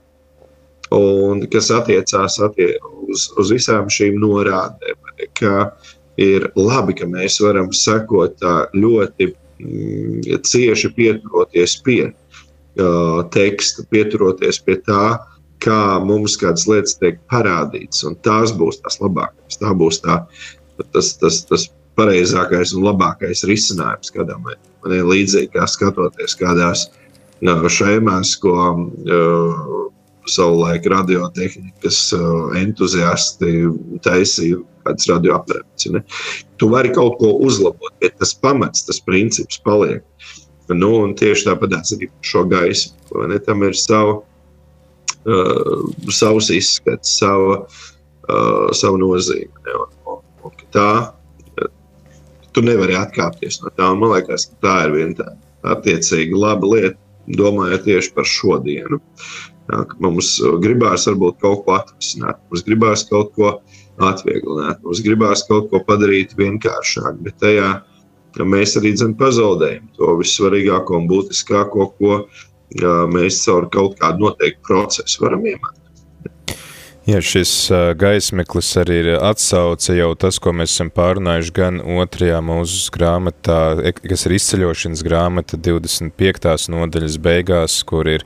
[0.95, 2.77] Un kas attiecās attie
[3.11, 4.99] uz, uz visām šīm norādēm,
[5.35, 5.71] ka
[6.21, 8.45] ir labi, ka mēs varam sekot
[8.77, 15.17] ļoti mm, cieši pieturoties pie uh, teksta, pieturoties pie tā,
[15.65, 18.05] kā mums kādas lietas tiek parādītas.
[18.23, 19.59] Tās būs tās labākās.
[19.59, 20.21] Tā būs tā,
[20.93, 24.45] tas, tas, tas pareizākais un labākais risinājums kādam
[24.87, 26.87] man ir līdzīgi kā skatoties kādās
[27.43, 29.91] šēmās, ko uh,
[30.27, 33.67] savulaik radiotehnikas uh, entuziasti
[34.03, 35.91] taisīja kādas radioaparātus.
[36.57, 40.03] Tu vari kaut ko uzlabot, bet tas pamats, tas princips paliek.
[40.69, 43.37] Nu, tieši tāpat arī par šo gaismu.
[43.47, 44.23] Tam ir sava,
[45.27, 47.67] uh, savs izskats, sava,
[48.27, 49.53] uh, sava nozīme.
[49.67, 49.77] Ne?
[49.77, 51.16] Un, un, un, tā
[52.57, 53.91] tu nevari atkāpties no tā.
[53.93, 55.29] Man liekas, ka tā ir viena tā
[55.77, 56.97] attiecīga laba lieta,
[57.37, 59.01] domājot tieši par šodienu.
[59.67, 63.57] Jā, mums gribās varbūt kaut ko atrisināt, mums gribās kaut ko
[64.07, 67.73] atvieglināt, mums gribās kaut ko padarīt vienkāršāk, bet tajā
[68.47, 72.21] mēs arī dzen, pazaudējam to vissvarīgāko un būtiskāko, ko
[73.11, 75.86] mēs caur kaut kādu noteiktu procesu varam iemācīt.
[77.07, 82.91] Ja šis gaismeklis arī ir atsauce jau tas, ko mēs esam pārunājuši gan otrajā mūsu
[82.91, 83.59] grāmatā,
[84.03, 86.67] kas ir izceļošanas grāmata 25.
[86.75, 88.25] nodaļas beigās, kur ir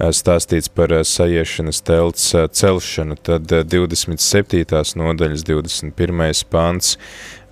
[0.00, 4.80] stāstīts par sajiešanas telts celšanu, tad 27.
[5.02, 6.24] nodaļas 21.
[6.48, 6.94] pants,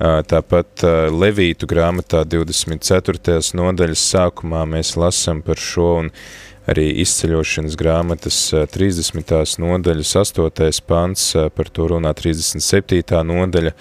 [0.01, 3.43] tāpat Levītu grāmatā 24.
[3.61, 6.11] nodaļas sākumā mēs lasam par šo un
[6.73, 8.39] arī izceļošanas grāmatas
[8.73, 9.59] 30.
[9.63, 10.81] nodaļas 8.
[10.89, 13.23] pants, par to runā 37.
[13.29, 13.73] nodaļa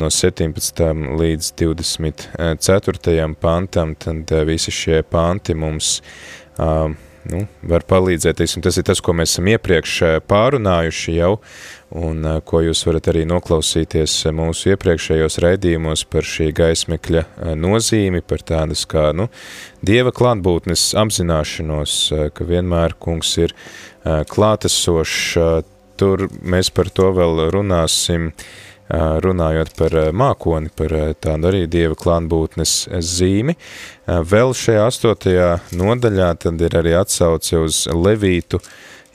[0.00, 0.84] no 17.
[1.20, 3.26] līdz 24.
[3.40, 5.98] pantam, tad visi šie panti mums
[7.30, 9.96] nu, var palīdzēt, un tas ir tas, ko mēs esam iepriekš
[10.28, 11.32] pārunājuši jau,
[11.96, 17.24] un ko jūs varat arī noklausīties mūsu iepriekšējos raidījumos par šī gaismekļa
[17.58, 19.28] nozīmi, par tādas kā, nu,
[19.86, 21.96] Dieva klātbūtnes apzināšanos,
[22.34, 23.54] ka vienmēr kungs ir
[24.04, 25.64] klātesošs,
[25.96, 28.32] tur mēs par to vēl runāsim
[28.88, 33.56] runājot par mākoni, par tādu arī Dieva klātbūtnes zīmi.
[34.06, 38.60] Vēl šajā astotajā nodaļā tad ir arī atsauce uz Levītu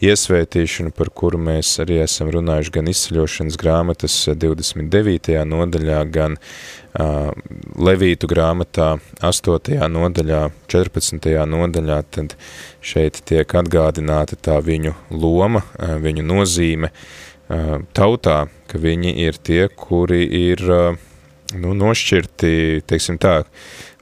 [0.02, 5.36] iesvētīšanu, par kuru mēs arī esam runājuši gan izceļošanas grāmatas 29.
[5.46, 7.30] nodaļā, gan uh,
[7.78, 9.78] Levītu grāmatā 8.
[9.94, 10.42] nodaļā,
[10.74, 11.30] 14.
[11.54, 12.34] nodaļā, tad
[12.82, 15.62] šeit tiek atgādināta tā viņu loma,
[16.02, 17.31] viņu nozīme, uh,
[17.98, 20.62] tautā, ka viņi ir tie, kuri ir
[21.60, 23.42] nu, nošķirti, teiksim tā,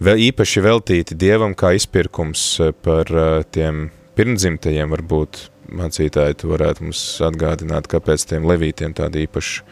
[0.03, 2.43] vēl īpaši veltīti Dievam kā izpirkums
[2.85, 3.09] par
[3.55, 3.87] tiem
[4.19, 5.45] pirmdzimtajiem, varbūt
[5.79, 9.63] mācītāji tu varētu mums atgādināt, kāpēc tiem levītiem tāda īpaša,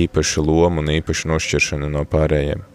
[0.00, 2.66] īpaša loma un īpaša nošķiršana no pārējiem.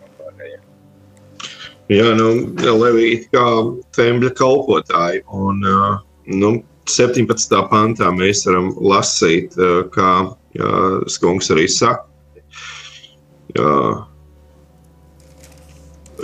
[1.92, 3.46] Jā, nu, Levīti kā
[3.94, 5.60] tembļa kalpotāji, un,
[6.26, 6.50] nu,
[6.86, 7.62] 17.
[7.72, 10.36] pantā mēs varam lasīt, eh, kā
[11.12, 12.06] Skunks arī saka.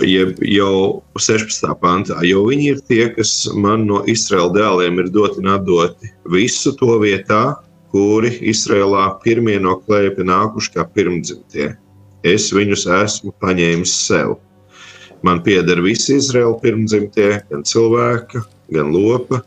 [0.00, 1.74] Jeb jau 16.
[1.82, 6.72] pantā, jo viņi ir tie, kas man no Izraēla dēliem ir doti un atdoti visu
[6.80, 7.58] to vietā,
[7.92, 11.74] kuri Izrēlā pirmie no klēpja nākuši kā pirmdzimtie.
[12.24, 14.38] Es viņus esmu paņēmis sev.
[15.22, 19.42] Man pieder visi Izraēla pirmdzimtie, gan cilvēka, gan lopa,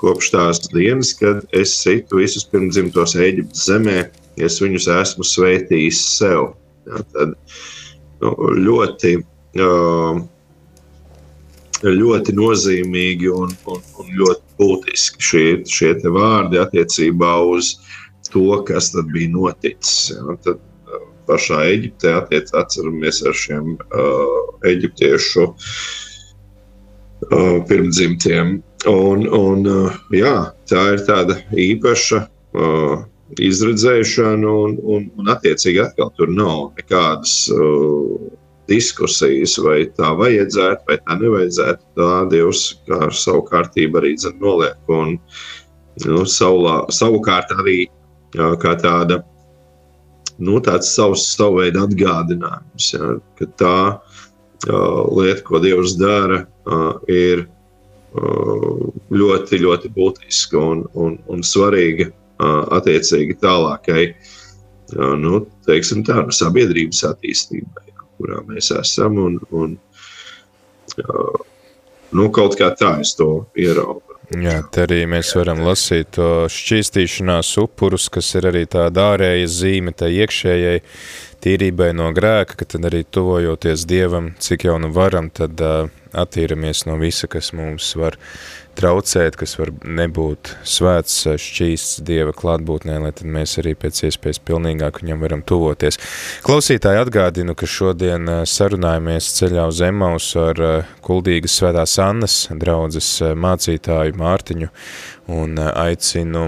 [0.00, 3.98] kopš tās dienas, kad es situ visus pirmdzimtos Eģiptes zemē,
[4.40, 6.52] es viņus esmu svētījis sev.
[6.88, 7.34] Ja, tad,
[8.22, 8.32] nu,
[8.68, 9.16] ļoti,
[11.84, 17.74] ļoti nozīmīgi un, un, un ļoti būtiski šie, šie vārdi attiecībā uz
[18.32, 20.14] to, kas tad bija noticis.
[20.16, 20.64] Ja, tad,
[21.28, 22.14] pašā Eģiptē
[22.56, 25.56] atceramies ar šiem uh, eģiptiešu uh,
[27.68, 28.46] pirmdzimtiem
[28.86, 32.20] Un, un, uh, jā, tā ir tāda īpaša
[32.54, 33.00] uh,
[33.42, 38.28] izredzēšana, un, un, un attiecīgi atkal tur nav nekādas uh,
[38.70, 41.88] diskusijas, vai tā vajadzētu, vai tā nevajadzētu.
[41.98, 44.78] Tā Dievs kā ar savu kārtību arī noliek.
[44.92, 45.18] Un,
[46.06, 47.80] nu, savulā, savukārt arī
[48.36, 49.22] jā, kā tāda,
[50.38, 56.94] nu, tāds savs, savu veidu atgādinājums, jā, ka tā uh, lieta, ko Dievs dara, uh,
[57.10, 57.48] ir
[58.14, 64.02] ļoti, ļoti būtiska un, un, un svarīga attiecīgi tālākai
[64.96, 69.18] nu, teiksim, tā, nu, sabiedrības attīstībai, kurā mēs esam.
[69.20, 69.76] Un, un,
[72.12, 74.02] nu, kaut kā tā es to ieraugu.
[74.28, 79.94] Jā, te arī mēs varam lasīt to šķīstīšanās upurus, kas ir arī tāda ārēja zīme,
[79.96, 80.82] tā iekšējai
[81.40, 86.86] tīrībai no grēka, ka tad arī tuvojoties Dievam, cik jau nu varam, tad uh, attīramies
[86.88, 88.16] no visa, kas mums var
[88.78, 95.00] traucēt, kas var nebūt svēts, šķīsts Dieva klātbūtnē, lai tad mēs arī pēc iespējas pilnīgāk
[95.02, 95.98] viņam varam tuvoties.
[96.46, 100.62] Klausītāji atgādinu, ka šodien sarunājamies ceļā uz Emaus ar
[101.02, 104.70] Kuldīgas svētās Annas draudzes mācītāju Mārtiņu
[105.34, 106.46] un aicinu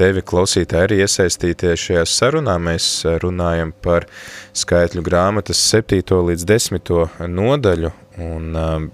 [0.00, 2.56] tevi klausītāji arī iesaistīties šajā sarunā.
[2.56, 2.88] Mēs
[3.20, 4.08] runājam par
[4.56, 6.00] skaitļu grāmatas 7.
[6.32, 6.94] līdz 10.
[7.28, 8.86] nodaļu Un, um,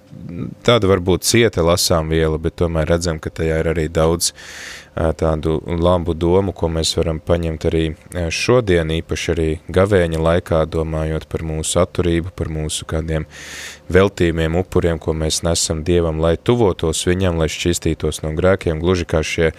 [0.67, 5.57] tāda varbūt cieta lasām viela, bet tomēr redzam, ka tajā ir arī daudz uh, tādu
[5.67, 11.43] labu domu, ko mēs varam paņemt arī uh, šodien, īpaši arī gavēņa laikā, domājot par
[11.49, 13.27] mūsu atturību, par mūsu kādiem
[13.93, 19.25] veltījumiem, upuriem, ko mēs nesam Dievam, lai tuvotos viņam, lai šķistītos no grēkiem, gluži kā
[19.27, 19.51] šie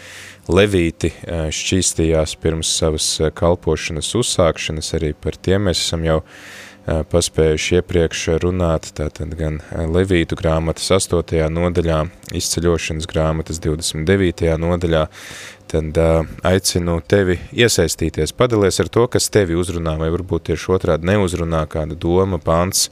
[0.47, 6.21] levīti uh, šķīstījās pirms savas kalpošanas uzsākšanas, arī par tiem mēs esam jau
[6.87, 9.59] paspējuši iepriekš runāt, tātad gan
[9.91, 11.43] Levītu grāmatas 8.
[11.51, 11.99] nodaļā,
[12.39, 14.53] izceļošanas grāmatas 29.
[14.63, 15.03] nodaļā,
[15.67, 15.99] tad
[16.47, 21.97] aicinu tevi iesaistīties, padalies ar to, kas tevi uzrunā, vai varbūt tieši otrādi neuzrunā kāda
[21.99, 22.87] doma, pants,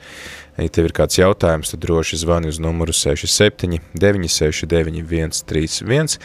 [0.60, 6.19] ja tev ir kāds jautājums, tad droši zvani uz numuru 67 969 131,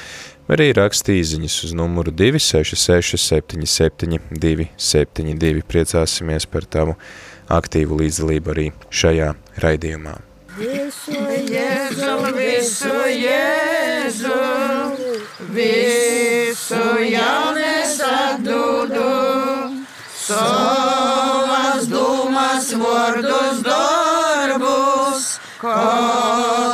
[0.50, 5.66] vai arī raksti īziņas uz numuru 266 77 272.
[5.70, 6.98] Priecāsimies par tavu
[7.50, 9.32] aktīvu līdzdalību arī šajā
[9.64, 10.16] raidījumā.
[10.60, 11.14] Visu
[11.50, 14.40] Jēzu, visu Jēzu,
[15.54, 19.12] visu jaunes atdudu,
[20.24, 25.30] savas domas, vārdus, darbus,
[25.62, 26.69] katru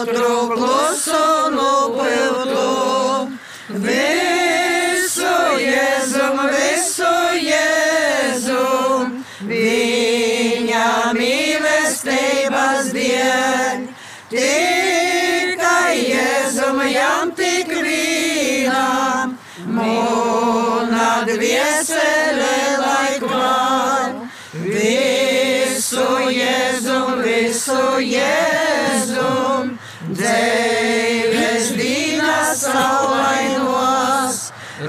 [21.57, 24.11] dvēsele laik man.
[24.57, 29.78] Visu jēzum, visu jēzum,
[30.18, 31.36] dēļ
[31.76, 34.38] dīna saulainos,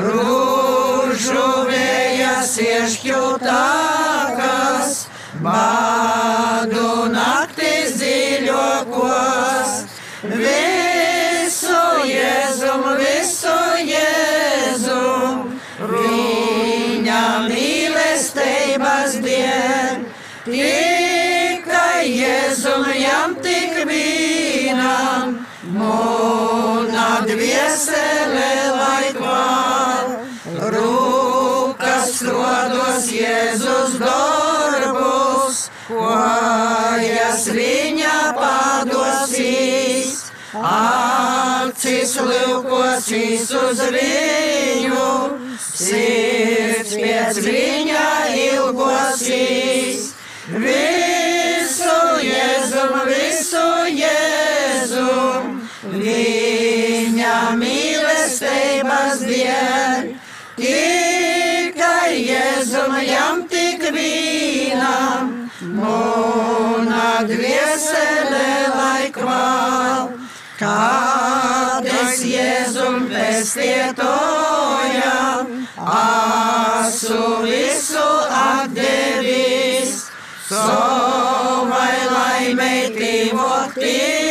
[0.01, 4.89] rūžu vējas iešķūtākas.
[27.27, 30.13] Dviesele lai kval,
[30.73, 35.59] rūkas rodos Jēzus darbus,
[35.89, 40.13] kojas viņa padosīs,
[40.71, 45.11] acis lūkosīs uz viņu,
[45.67, 48.07] sirds pēc viņa
[48.47, 50.13] ilgosīs.
[50.47, 53.16] Visu Jēzum, visu
[58.37, 60.19] mīlestības dien,
[60.57, 70.09] tikai Jēzum jam tik vienam, mūna dviesele lai kval,
[70.59, 74.07] kādas Jēzum pestietojam,
[75.77, 80.05] asu visu atdevis.
[80.47, 84.26] Savai laimei tīvok ticis,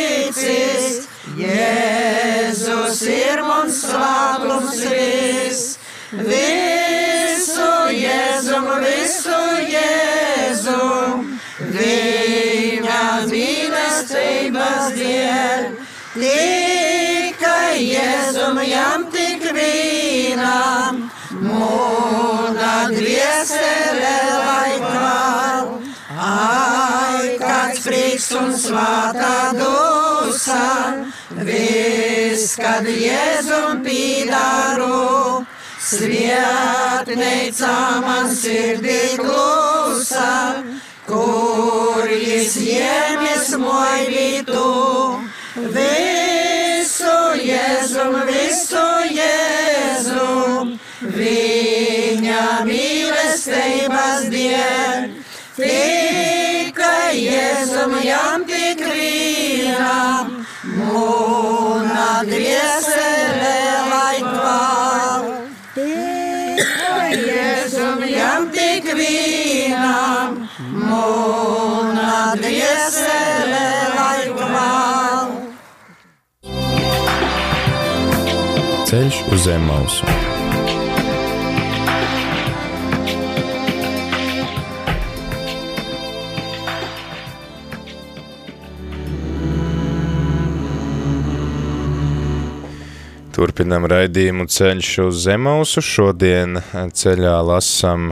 [3.97, 5.63] svētums vis.
[6.11, 11.25] Visu Jēzum, visu Jēzum,
[11.73, 15.75] viņa mīlestības dien.
[16.17, 21.03] Tikai Jēzum jam tik vienam,
[21.43, 25.75] mūna dviesele lai kval.
[26.17, 29.51] Ai, kāds prieks un svātā
[30.37, 31.09] dusa,
[31.45, 35.45] viss, kad Jēzum pīdāru,
[35.81, 37.73] svietneica
[38.05, 40.63] man sirdī klusa,
[41.07, 44.67] kur jis iemis moj vītu.
[45.73, 50.75] Visu Jēzum, visu Jēzum,
[51.17, 55.17] viņa mīlestības dien.
[55.57, 60.16] Tikai Jēzum jam tik vienam,
[62.17, 63.57] mūna dviesele
[63.91, 65.25] lai kval.
[65.75, 75.29] Tikai Jēzum jam tik vienam, mūna dviesele lai kval.
[78.87, 80.36] Ceļš uz zem mausu.
[93.37, 95.81] Turpinām raidījumu ceļš uz Zemausu.
[95.85, 98.07] Šodien ceļā lasām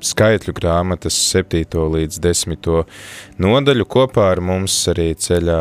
[0.00, 1.76] skaitļu grāmatas 7.
[1.92, 2.68] līdz 10.
[3.44, 3.86] nodaļu.
[3.92, 5.58] Kopā ar mums arī ceļā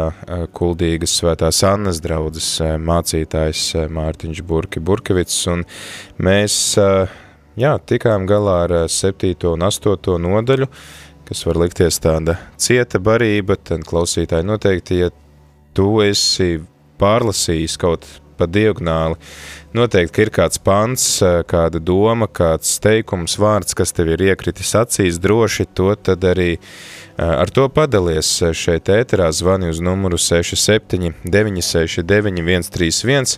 [0.55, 2.47] kuldīgas svētās Annas draudzes
[2.79, 5.43] mācītājs Mārtiņš Burki Burkevits.
[5.51, 5.67] Un
[6.15, 9.35] mēs jā, tikām galā ar 7.
[9.51, 10.17] un 8.
[10.29, 10.71] nodaļu,
[11.27, 15.11] kas var likties tāda cieta barība, tad klausītāji noteikti, ja
[15.75, 16.61] tu esi
[17.03, 18.07] pārlasījis kaut
[18.41, 19.19] pa diagonāli.
[19.77, 21.05] Noteikti, ir kāds pants,
[21.47, 26.57] kāda doma, kāds teikums, vārds, kas tev ir iekritis acīs, droši to tad arī
[27.21, 33.37] ar to padalies šeit ēterā, zvani uz numuru 67 969 131,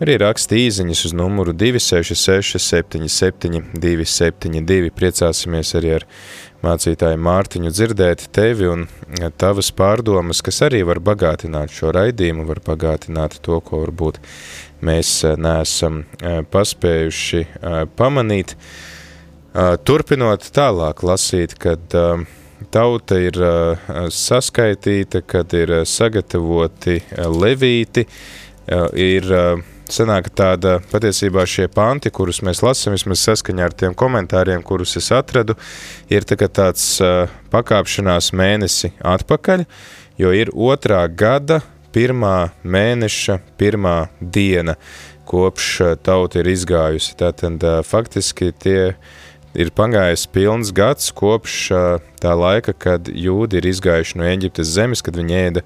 [0.00, 4.92] arī raksta īziņas uz numuru 266 77 272.
[4.96, 6.06] Priecāsimies arī ar
[6.64, 8.86] mācītāju Mārtiņu dzirdēt tevi un
[9.40, 14.20] tavas pārdomas, kas arī var bagātināt šo raidījumu, var bagātināt to, ko varbūt
[14.84, 16.04] mēs neesam
[16.52, 17.42] paspējuši
[17.96, 18.54] pamanīt.
[19.88, 21.96] Turpinot tālāk lasīt, kad
[22.70, 23.40] tauta ir
[24.14, 27.00] saskaitīta, kad ir sagatavoti
[27.40, 28.06] levīti,
[29.00, 29.34] ir
[29.94, 35.10] sanāk tāda patiesībā šie panti, kurus mēs lasām, vismaz saskaņā ar tiem komentāriem, kurus es
[35.14, 35.56] atradu,
[36.12, 39.64] ir tā tāds uh, pakāpšanās mēnesi atpakaļ,
[40.20, 41.60] jo ir otrā gada
[41.94, 44.76] pirmā mēneša pirmā diena,
[45.30, 47.16] kopš tauta ir izgājusi.
[47.18, 48.94] Tātad uh, faktiski tie
[49.54, 51.56] ir pagājis pilns gads kopš
[52.22, 55.64] tā laika, kad jūdi ir izgājuši no Eģiptes zemes, kad viņi ēda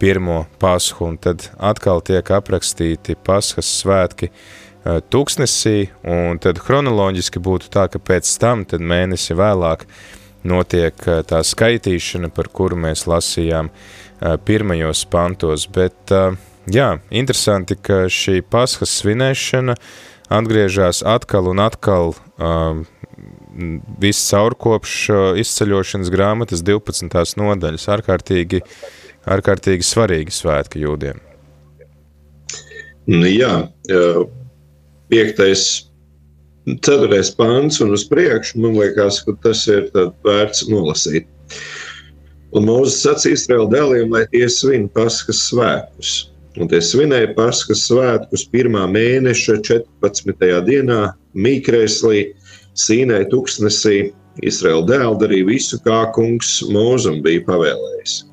[0.00, 4.30] pirmo pashu, un tad atkal tiek aprakstīti paskas svētki
[4.84, 9.84] tūkstnesī, un tad chronoloģiski būtu tā, ka pēc tam, tad mēnesi vēlāk,
[10.48, 10.96] notiek
[11.28, 13.68] tā skaitīšana, par kuru mēs lasījām
[14.48, 15.66] pirmajos pantos.
[15.68, 16.14] Bet,
[16.64, 19.76] jā, interesanti, ka šī paskas svinēšana
[20.32, 22.14] atgriežas atkal un atkal
[24.00, 24.96] viss caur kopš
[25.42, 27.36] izceļošanas grāmatas 12.
[27.36, 27.88] nodaļas.
[27.98, 28.62] Ārkārtīgi,
[29.28, 31.20] ārkārtīgi svarīgi svētki jūdiem.
[33.10, 33.66] Nu, jā,
[35.10, 35.66] piektais
[36.84, 39.88] ceturtais pāns un uz priekšu, man liekas, ka tas ir
[40.24, 41.26] vērts nolasīt.
[42.54, 46.30] Un Mūzes sacīja Izraēla dēliem, lai tie svin paskas svētkus.
[46.58, 50.48] Un tie svinēja paskas svētkus pirmā mēneša 14.
[50.66, 51.02] dienā
[51.38, 52.24] Mīkrēslī,
[52.78, 54.10] Sīnai tuksnesī.
[54.46, 58.29] Izraēla dēli darīja visu, kā kungs Mūzum bija pavēlējis.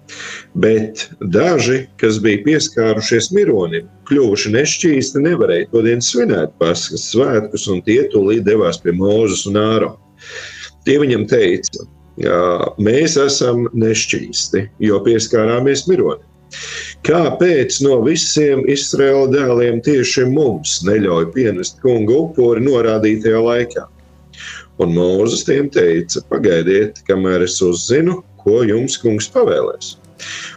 [0.57, 7.83] Bet daži, kas bija pieskārušies mironim, kļuvuši nešķīsti, nevarēja to dienu svinēt paskas svētkus, un
[7.85, 9.97] tie tūlīt devās pie Mūzes un Ārona.
[10.87, 11.83] Tie viņam teica,
[12.79, 16.23] mēs esam nešķīsti, jo pieskārāmies mironim.
[17.07, 23.83] Kāpēc no visiem Izraēla dēliem tieši mums neļauj pienest kungu upuri norādītajā laikā?
[24.79, 29.97] Un Mūzes tiem teica: Pagaidiet, kamēr es uzzinu, ko jums kungs pavēlēs.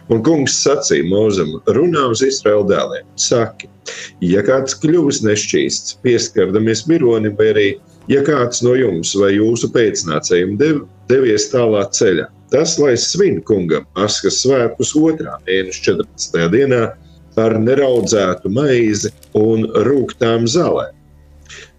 [0.09, 3.05] Un kungs sacīja Mozam, runā uz Izraēla dēliem.
[3.19, 3.69] Saki,
[4.25, 7.67] ja kāds kļuvis nešķīsts, pieskardamies mironim, vai arī
[8.09, 10.81] ja kāds no jums vai jūsu pēcnācējiem dev,
[11.11, 16.41] devies tālā ceļā, tas lai svin kungam Paskas svētkus otrā mēneša 14.
[16.55, 16.81] dienā
[17.39, 20.97] ar neraudzētu maizi un rūktām zālēm.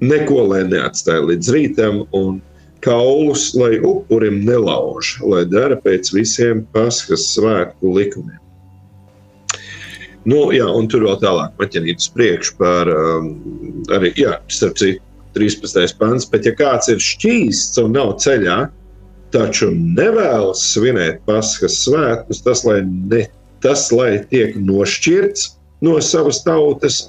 [0.05, 2.41] Neko lai neatstāja līdz rītam, un
[2.83, 8.39] kaulus, lai upurim nelauž, lai dara pēc visiem paskas svētku likumiem.
[10.29, 13.33] Nu, jā, un tur vēl tālāk maķinīt uz priekšu par um,
[13.95, 15.03] arī, jā, starp citu,
[15.35, 15.97] 13.
[15.99, 18.59] pants, bet ja kāds ir šķīsts un nav ceļā,
[19.33, 23.25] taču nevēlas svinēt paskas svētkus, tas lai, ne,
[23.65, 25.49] tas, lai tiek nošķirts
[25.87, 27.07] no savas tautas,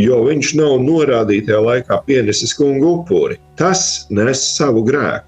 [0.00, 3.38] jo viņš nav norādītajā laikā pienesis kungu upuri.
[3.60, 5.26] Tas nes savu grēku.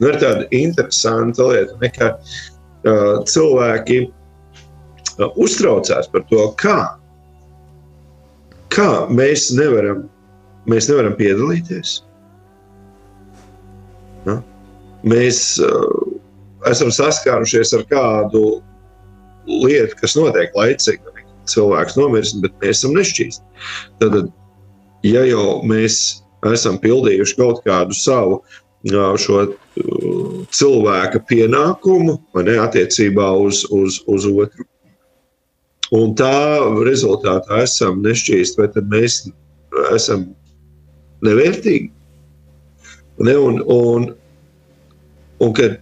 [0.00, 6.78] Nu, ir tāda interesanta lieta, ka uh, cilvēki uh, uztraucās par to, kā,
[8.74, 10.06] kā mēs, nevaram,
[10.70, 12.00] mēs nevaram piedalīties.
[14.26, 14.40] Ja?
[15.06, 16.18] Mēs uh,
[16.68, 18.44] esam saskārušies ar kādu
[19.46, 21.09] lietu, kas notiek laicīgi
[21.50, 23.62] cilvēks nomirst, bet mēs esam nešķīsti.
[24.02, 24.18] Tad,
[25.06, 26.00] ja jau mēs
[26.48, 28.40] esam pildījuši kaut kādu savu
[29.20, 29.42] šo
[30.56, 34.64] cilvēka pienākumu ne, attiecībā uz, uz, uz otru.
[35.90, 39.24] Un tā rezultātā esam nešķīsti, vai tad mēs
[39.92, 40.28] esam
[41.26, 41.90] nevērtīgi.
[43.26, 44.06] Ne, un, un,
[45.42, 45.80] un kad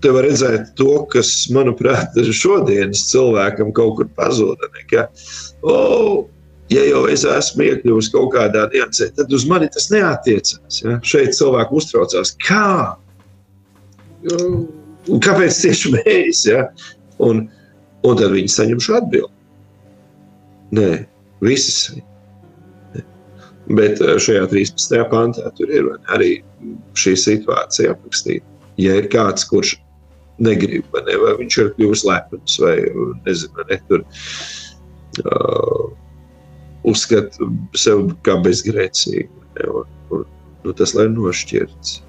[0.00, 4.70] te var redzēt to, kas, manuprāt, šodienas cilvēkam kaut kur pazuda.
[4.74, 5.06] Ne, ka,
[5.66, 6.26] oh,
[6.72, 10.80] ja jau es esmu iekļuvis kaut kādā niansē, tad uz mani tas neatiecās.
[10.82, 10.98] Ja?
[11.06, 12.96] Šeit cilvēki uztraucās, kā?
[14.32, 16.46] Un kāpēc tieši mēs?
[16.48, 16.66] Ja?
[17.22, 17.46] Un,
[18.06, 19.32] un tad viņi saņem šo atbildi.
[20.76, 20.90] Nē,
[21.46, 21.94] visas.
[23.66, 25.00] Bet šajā 13.
[25.10, 26.36] pantā tur ir arī
[26.98, 29.76] šī situācija aprakstīta ja ir kāds, kurš
[30.42, 32.74] negrib, vai, ne, vai viņš ir kļuvis lepns, vai
[33.26, 34.04] nezinu, ne, tur,
[35.24, 35.86] uh,
[36.86, 39.44] uzskata sevi kā bezgrēcīgu.
[39.56, 40.26] Ne, un, un,
[40.64, 42.00] nu, tas lai nošķirts.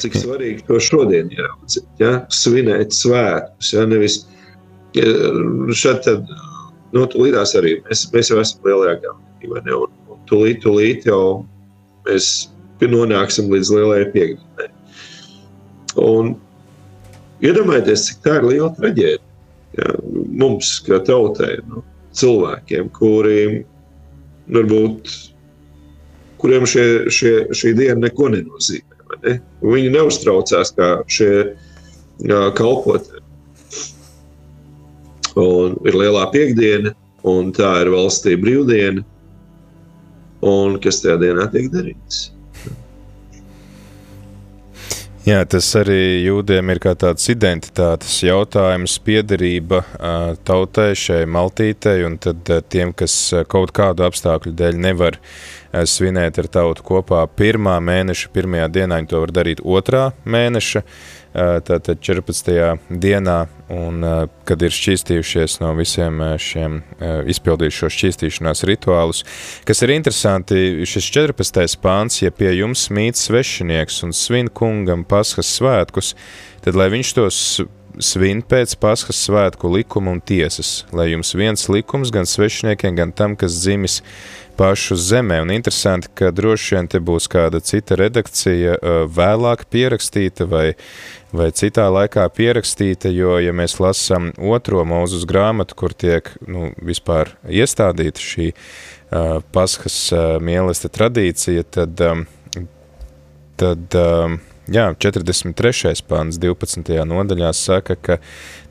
[0.00, 2.12] Cik svarīgi to šodien ieraudzīt, ja?
[2.32, 3.84] svinēt svētkus, ja?
[3.88, 4.22] nevis
[5.76, 6.30] šeit tad,
[6.94, 9.12] nu, tulītās arī mēs, mēs jau esam lielajā
[9.46, 11.44] vai ne, un, un tulīt, tulīt jau
[12.06, 12.48] mēs
[12.80, 14.70] nonāksim līdz lielajai piekdienai.
[16.02, 16.34] Un
[17.44, 19.22] iedomājieties, cik tā ir liela traģēdija.
[19.76, 19.94] Ja,
[20.40, 21.82] mums, kā tautai, nu,
[22.16, 23.58] cilvēkiem, kuriem
[24.52, 25.10] varbūt
[26.40, 29.00] kuriem šie, šie, šī diena neko nenozīmē.
[29.24, 29.34] Ne?
[29.64, 31.32] Viņi neuztraucās kā šie
[32.22, 33.22] jā, kalpotāji.
[35.36, 36.94] Un ir lielā piekdiena,
[37.28, 39.04] un tā ir valstī brīvdiena.
[40.46, 42.30] Un kas tajā dienā tiek darīts?
[45.26, 49.80] Jā, tas arī jūdiem ir kā tāds identitātes jautājums, piederība
[50.46, 53.16] tautai, šai maltītei, un tad tiem, kas
[53.50, 55.18] kaut kādu apstākļu dēļ nevar
[55.90, 60.84] svinēt ar tautu kopā pirmā mēneša, pirmajā dienā, viņi to var darīt otrā mēneša
[61.36, 62.78] tātad 14.
[62.88, 63.36] dienā,
[63.72, 64.04] un
[64.48, 66.80] kad ir šķīstījušies no visiem šiem
[67.28, 69.22] izpildījušos šķīstīšanās rituālus.
[69.68, 71.78] Kas ir interesanti, šis 14.
[71.82, 76.14] pāns, ja pie jums mīt svešinieks un svin kungam paskas svētkus,
[76.64, 77.40] tad lai viņš tos
[78.02, 83.36] svin pēc Paskas svētku likuma un tiesas, lai jums viens likums gan svešiniekiem, gan tam,
[83.40, 84.02] kas dzimis
[84.56, 85.40] pašu zemē.
[85.44, 88.76] Un interesanti, ka droši vien te būs kāda cita redakcija
[89.12, 90.66] vēlāk pierakstīta vai,
[91.36, 97.34] vai citā laikā pierakstīta, jo, ja mēs lasām otro mūzus grāmatu, kur tiek nu, vispār
[97.44, 102.26] iestādīta šī uh, paskas uh, mielesta tradīcija, tad, um,
[103.60, 105.92] tad um, Jā, 43.
[106.10, 106.96] pāns 12.
[107.06, 108.16] nodaļā saka, ka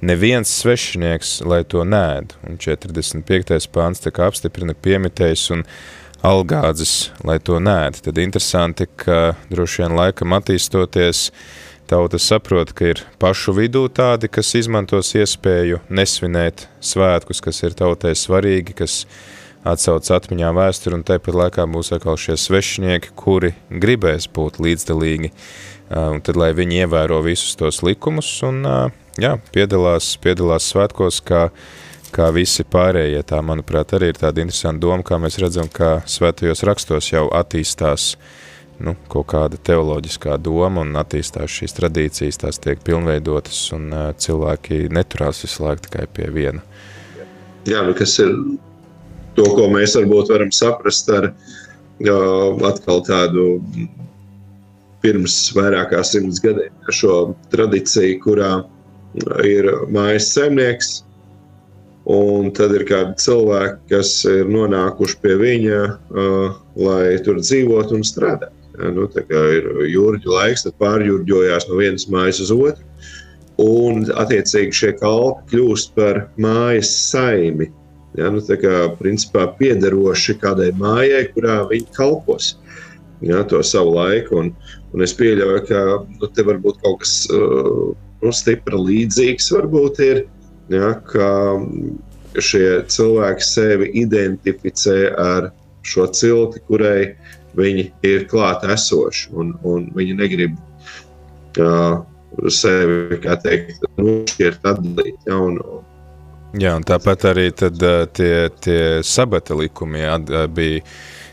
[0.04, 3.70] neviens svešinieks, lai to nēd, un 45.
[3.72, 5.64] pāns tā kā apstiprina piemitējs un
[6.20, 8.02] algādzes, lai to nēd.
[8.04, 11.30] Tad interesanti, ka droši vien laikam attīstoties,
[11.88, 18.18] tauta saprot, ka ir pašu vidū tādi, kas izmantos iespēju nesvinēt svētkus, kas ir tautai
[18.20, 19.06] svarīgi, kas
[19.66, 25.32] atsauc atmiņā vēsturi, un tāpat laikā būs atkal šie svešinieki, kuri gribēs būt līdzdalīgi
[25.90, 28.64] un tad, lai viņi ievēro visus tos likumus un
[29.22, 31.48] jā, piedalās, piedalās svētkos, kā,
[32.16, 33.22] kā visi pārējie.
[33.28, 38.16] Tā, manuprāt, arī ir tāda interesanta doma, kā mēs redzam, ka svētajos rakstos jau attīstās
[38.84, 45.46] nu, kaut kāda teoloģiskā doma un attīstās šīs tradīcijas, tās tiek pilnveidotas un cilvēki neturās
[45.46, 46.66] visu laiku tikai pie viena.
[47.66, 48.34] Jā, nu kas ir
[49.38, 51.32] to, ko mēs varbūt varam saprast ar
[52.70, 53.60] atkal tādu
[55.06, 58.54] pirms vairāk kā simts gadiem šo tradīciju, kurā
[59.46, 61.02] ir mājas saimnieks.
[62.06, 65.80] Un tad ir kādi cilvēki, kas ir nonākuši pie viņa,
[66.78, 68.54] lai tur dzīvotu un strādātu.
[68.94, 72.86] Nu, tā kā ir jūrģu laiks, tad pārjūrģojās no vienas mājas uz otru.
[73.64, 77.72] Un, attiecīgi, šie kalpi kļūst par mājas saimi.
[78.16, 82.54] Ja, nu, tā kā principā piederoši kādai mājai, kurā viņi kalpos
[83.26, 84.40] ja, to savu laiku.
[84.40, 84.54] Un,
[84.96, 87.92] Un es pieļauju, ka nu, te var būt kaut kas uh,
[88.24, 89.50] nu, stipri līdzīgs.
[89.52, 90.22] Varbūt ir,
[90.72, 91.28] ja, ka
[92.40, 95.50] šie cilvēki sevi identificē ar
[95.86, 97.12] šo cilti, kurai
[97.60, 99.34] viņi ir klāt esoši.
[99.36, 100.56] Un, un viņi negrib
[101.60, 102.00] uh,
[102.48, 105.20] sevi, kā teikt, nošķirt, atdalīt.
[105.28, 105.60] Ja, un,
[106.56, 110.84] Jā, un tāpat arī tad, uh, tie, tie sabata likumi jā, bija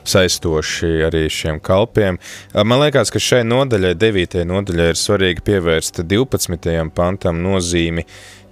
[0.09, 2.19] saistoši arī šiem kalpiem.
[2.67, 4.43] Man liekas, ka šai nodaļai, 9.
[4.49, 6.73] nodaļai, ir svarīgi pievērst 12.
[6.97, 8.07] pantam nozīmi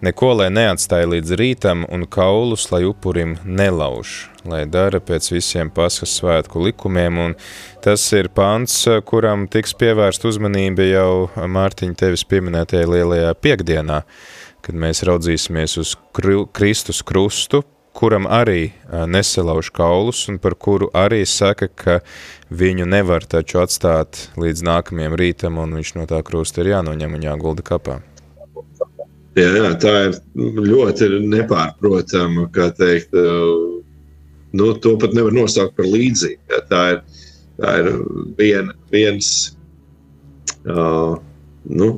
[0.05, 6.15] neko, lai neatstāja līdz rītam, un kaulus, lai upurim nelauž, lai dara pēc visiem paskas
[6.21, 7.37] svētku likumiem, un
[7.85, 14.03] tas ir pants, kuram tiks pievērst uzmanība jau Mārtiņa tevis pieminētajā lielajā piekdienā,
[14.65, 15.95] kad mēs raudzīsimies uz
[16.53, 17.63] Kristus krustu,
[17.97, 18.71] kuram arī
[19.11, 21.99] nesalauž kaulus un par kuru arī saka, ka
[22.51, 27.27] viņu nevar taču atstāt līdz nākamajam rītam un viņš no tā krusta ir jānoņem un
[27.27, 28.01] jāgulda kapā.
[29.39, 30.17] Jā, jā, tā ir
[30.67, 36.61] ļoti nepārprotama, kā teikt, nu, to pat nevar nosaukt par līdzīgu.
[36.71, 37.03] Tā ir,
[37.61, 37.91] tā ir
[38.39, 39.31] vien, viens,
[40.67, 41.15] uh,
[41.71, 41.93] nu,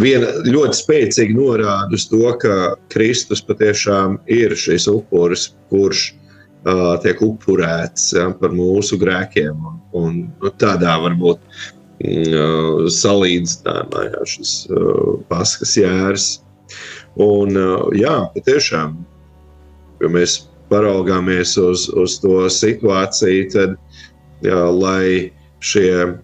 [0.00, 7.22] viena ļoti spēcīga norāde uz to, ka Kristus patiešām ir šis upuris, kurš uh, tiek
[7.24, 9.54] upurēts ja, par mūsu grēkiem.
[9.70, 16.28] Un, un nu, tādā varbūt uh, salīdzinājumā ja, šis uh, paskas jērs.
[17.22, 18.98] Un, uh, jā, patiešām,
[20.02, 23.76] ja mēs paraugāmies uz, uz to situāciju, tad,
[24.44, 25.32] jā, lai
[25.64, 26.18] šie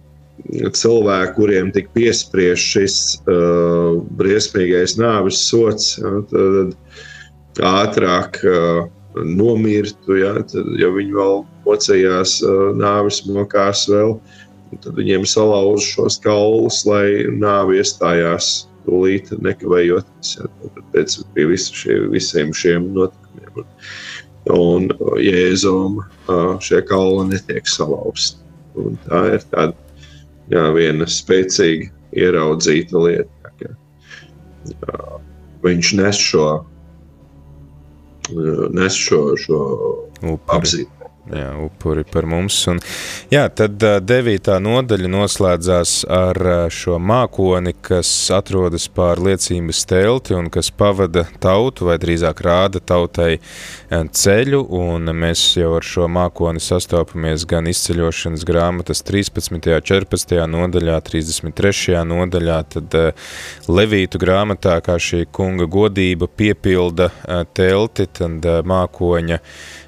[0.73, 2.97] cilvēki, kuriem tika piespriezt šis
[3.29, 6.73] uh, briesmīgais nāves sots, ja, tad
[7.69, 8.83] ātrāk uh,
[9.21, 14.17] nomirtu, ja, tad, ja viņi vēl mocījās uh, nāves mokās vēl,
[14.81, 20.49] tad viņiem salauž šos kaulus, lai nāve iestājās tūlīt nekavējoties, ja,
[20.95, 23.67] pēc pie visu šie, visiem šiem notikumiem.
[24.51, 24.89] Un
[25.23, 28.41] Jēzum uh, šie kauli netiek salauzti.
[28.75, 29.82] Un tā ir tāda
[30.51, 33.53] jā, viena spēcīga ieraudzīta lieta.
[33.59, 33.71] Ka,
[34.71, 34.99] jā,
[35.63, 36.47] viņš nes šo,
[38.73, 39.61] nes šo, šo
[40.57, 41.02] apziņu.
[41.31, 42.57] Jā, upuri par mums.
[42.71, 42.79] Un,
[43.31, 46.39] jā, tad devītā nodaļa noslēdzās ar
[46.73, 53.37] šo mākoni, kas atrodas pār liecības telti un kas pavada tautu, vai drīzāk rāda tautai
[53.89, 60.35] ceļu, un mēs jau ar šo mākoni sastopamies gan izceļošanas grāmatas 13., 14.
[60.49, 62.01] nodaļā, 33.
[62.09, 62.99] nodaļā, tad
[63.69, 67.09] Levītu grāmatā, kā šī kunga godība piepilda
[67.55, 69.39] telti, tad mākoņa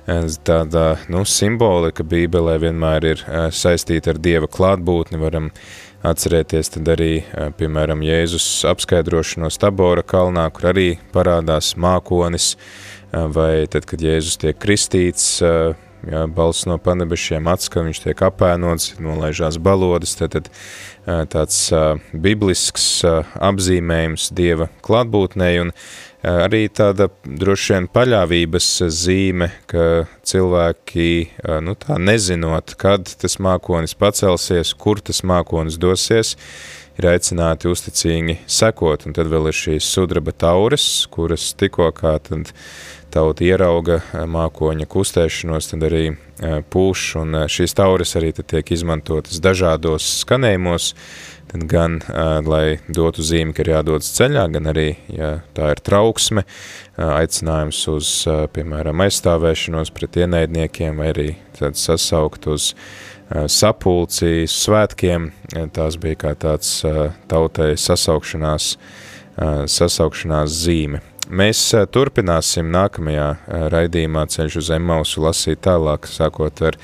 [0.05, 5.17] tāda nu, simbolika Bībelē vienmēr ir saistīta ar Dieva klātbūtni.
[5.21, 5.49] Varam
[6.05, 7.23] atcerēties arī,
[7.57, 12.53] piemēram, Jēzus apskaidrošanos Tabora kalnā, kur arī parādās mākonis,
[13.11, 15.41] vai tad, kad Jēzus tiek kristīts,
[16.09, 20.49] jā, balss no panebešiem atskan, viņš tiek apēnots, nolaižās balodas, tad, tad
[21.31, 21.59] tāds
[22.13, 25.73] biblisks apzīmējums Dieva klātbūtnei, un
[26.25, 31.09] arī tāda droši vien paļāvības zīme, ka cilvēki,
[31.65, 36.35] nu tā nezinot, kad tas mākonis pacelsies, kur tas mākonis dosies,
[36.95, 42.53] ir aicināti uzticīgi sekot, un tad vēl ir šīs sudraba taures, kuras tikko kā tad
[43.15, 46.03] tauta ierauga mākoņa kustēšanos, tad arī
[46.71, 50.91] pūš, un šīs taures arī tad tiek izmantotas dažādos skanējumos,
[51.51, 51.97] tad gan,
[52.47, 56.43] lai dotu zīmi, ka ir jādodas ceļā, gan arī, ja tā ir trauksme,
[56.99, 58.11] aicinājums uz,
[58.55, 62.73] piemēram, aizstāvēšanos pret ienaidniekiem, vai arī tad sasaukt uz
[63.49, 65.31] sapulci svētkiem,
[65.73, 66.77] tās bija kā tāds
[67.31, 68.75] tautai sasaukšanās,
[69.71, 71.01] sasaukšanās zīme.
[71.25, 71.57] Mēs
[71.89, 73.27] turpināsim nākamajā
[73.73, 76.77] raidījumā ceļš uz Emmausu lasīt tālāk, sākot ar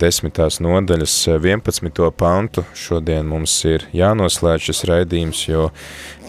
[0.00, 2.06] desmitās nodaļas 11.
[2.16, 2.64] pantu.
[2.72, 5.68] Šodien mums ir jānoslēdz šis raidījums, jo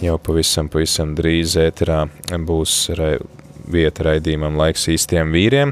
[0.04, 2.04] jau pavisam, pavisam drīz ēterā
[2.36, 2.76] būs
[3.72, 5.72] vieta raidījumam laiks īstiem vīriem.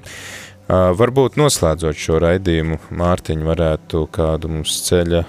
[0.65, 5.19] Varbūt noslēdzot šo raidījumu, Mārtiņ varētu kādu mums ceļa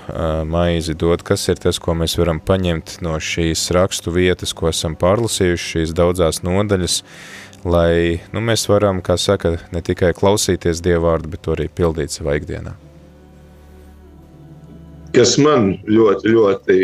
[0.48, 4.94] maizi dot, kas ir tas, ko mēs varam paņemt no šīs rakstu vietas, ko esam
[4.96, 7.02] pārlasījuši, šīs daudzās nodaļas,
[7.68, 12.72] lai nu, mēs varam, kā saka, ne tikai klausīties Dievvārdu, bet arī pildīt savā ikdienā.
[15.12, 16.78] Kas man ļoti, ļoti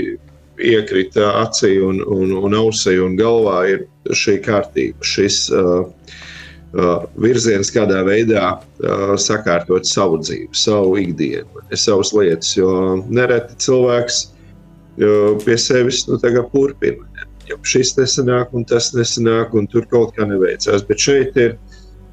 [0.61, 5.89] iekrita acī un, un, un ausī un galvā ir šī kārtība, šis Uh,
[7.21, 12.55] virziens, kādā veidā uh, sakārtot savu dzīvi, savu ikdienu, savas lietas.
[12.57, 17.27] Jo nereti cilvēks uh, pie sevis nu, turpina.
[17.49, 20.87] Ja šis nesanāk, un tas nesanāk, un tur kaut kā neveicās.
[20.89, 21.59] Bet šeit ir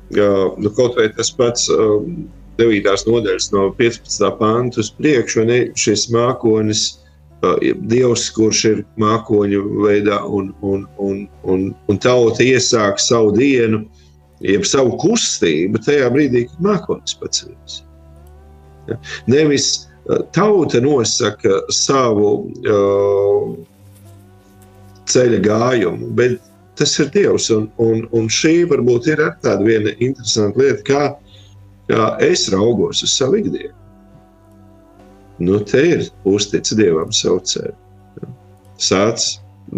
[0.10, 1.70] nu, kaut vai tas pats
[2.58, 2.90] 9.
[3.08, 4.26] nodaļas, no 15.
[4.40, 6.98] pānta uz priekšu, ne, šis mākonis.
[7.88, 13.99] Dievs, kurš ir mākoņu veidā, un, un, un, un, un tauta iesāk savu dienu, uh,
[14.46, 17.80] jeb savu kustību tajā brīdī, kad mākslinieks paceļas.
[18.90, 19.00] Ja?
[19.32, 23.58] Nevis uh, tauta nosaka savu uh,
[25.10, 26.40] ceļa gājumu, bet
[26.80, 27.50] tas ir Dievs.
[27.54, 31.04] Un, un, un šī varbūt ir tāda viena interesanta lieta, kā,
[31.92, 33.76] kā es raugos uz savu ikdienu.
[35.40, 37.76] Nu, te ir uztic Dievam savu ceļu.
[38.20, 38.34] Ja?
[38.80, 39.28] Sāc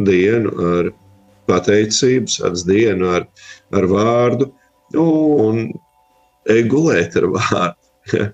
[0.08, 0.92] dienu ar
[1.50, 3.28] pateicību, sāc dienu ar,
[3.78, 4.52] ar vārdu,
[4.96, 5.06] nu,
[5.48, 5.64] un
[6.52, 7.78] ej gulēt ar vārdu.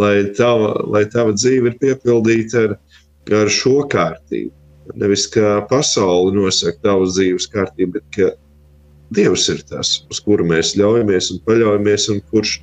[0.00, 2.76] lai, tava, lai tava dzīve ir piepildīta ar,
[3.42, 4.52] ar šo kārtību.
[5.00, 8.32] Nevis kā pasaule nosaka tavu dzīves kārtību, bet ka
[9.14, 12.56] Dievs ir tas, uz kuru mēs ļaujamies un paļaujamies, un kurš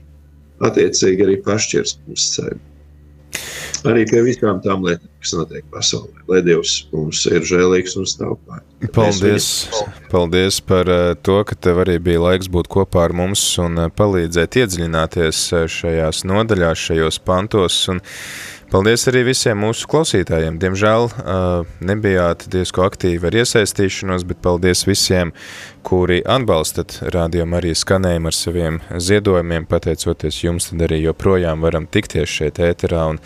[0.67, 2.70] attiecīgi arī pašķirs mums ceļu
[3.89, 6.23] arī pie visām tām lietām, kas notiek pasaulē.
[6.29, 8.61] Lai Dievs mums ir žēlīgs un stāv pār.
[8.95, 9.49] Paldies,
[10.09, 13.91] paldies par uh, to, ka tev arī bija laiks būt kopā ar mums un uh,
[13.93, 17.83] palīdzēt iedziļināties uh, šajās nodaļās, šajos pantos.
[17.93, 18.01] Un,
[18.71, 20.55] Paldies arī visiem mūsu klausītājiem.
[20.61, 21.09] Diemžēl
[21.83, 25.33] nebijāt diezko aktīvi ar iesaistīšanos, bet paldies visiem,
[25.83, 29.67] kuri atbalstat rādījumu arī skanējumu ar saviem ziedojumiem.
[29.67, 33.19] Pateicoties jums, tad arī joprojām varam tikties šeit ēterā un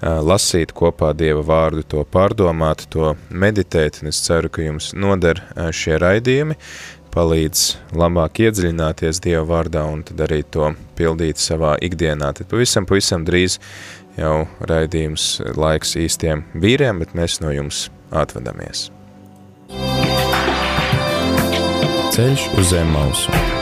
[0.00, 4.00] lasīt kopā Dieva vārdu, to pārdomāt, to meditēt.
[4.02, 5.42] Un es ceru, ka jums noder
[5.76, 6.56] šie raidījumi
[7.10, 7.64] palīdz
[7.98, 12.32] labāk iedziļināties Dieva vārdā un tad arī to pildīt savā ikdienā.
[12.38, 13.58] Tad pavisam, pavisam drīz
[14.18, 18.88] jau raidījums laiks īstiem vīriem, bet mēs no jums atvadamies.
[22.10, 23.59] Ceļš uz zem mausu.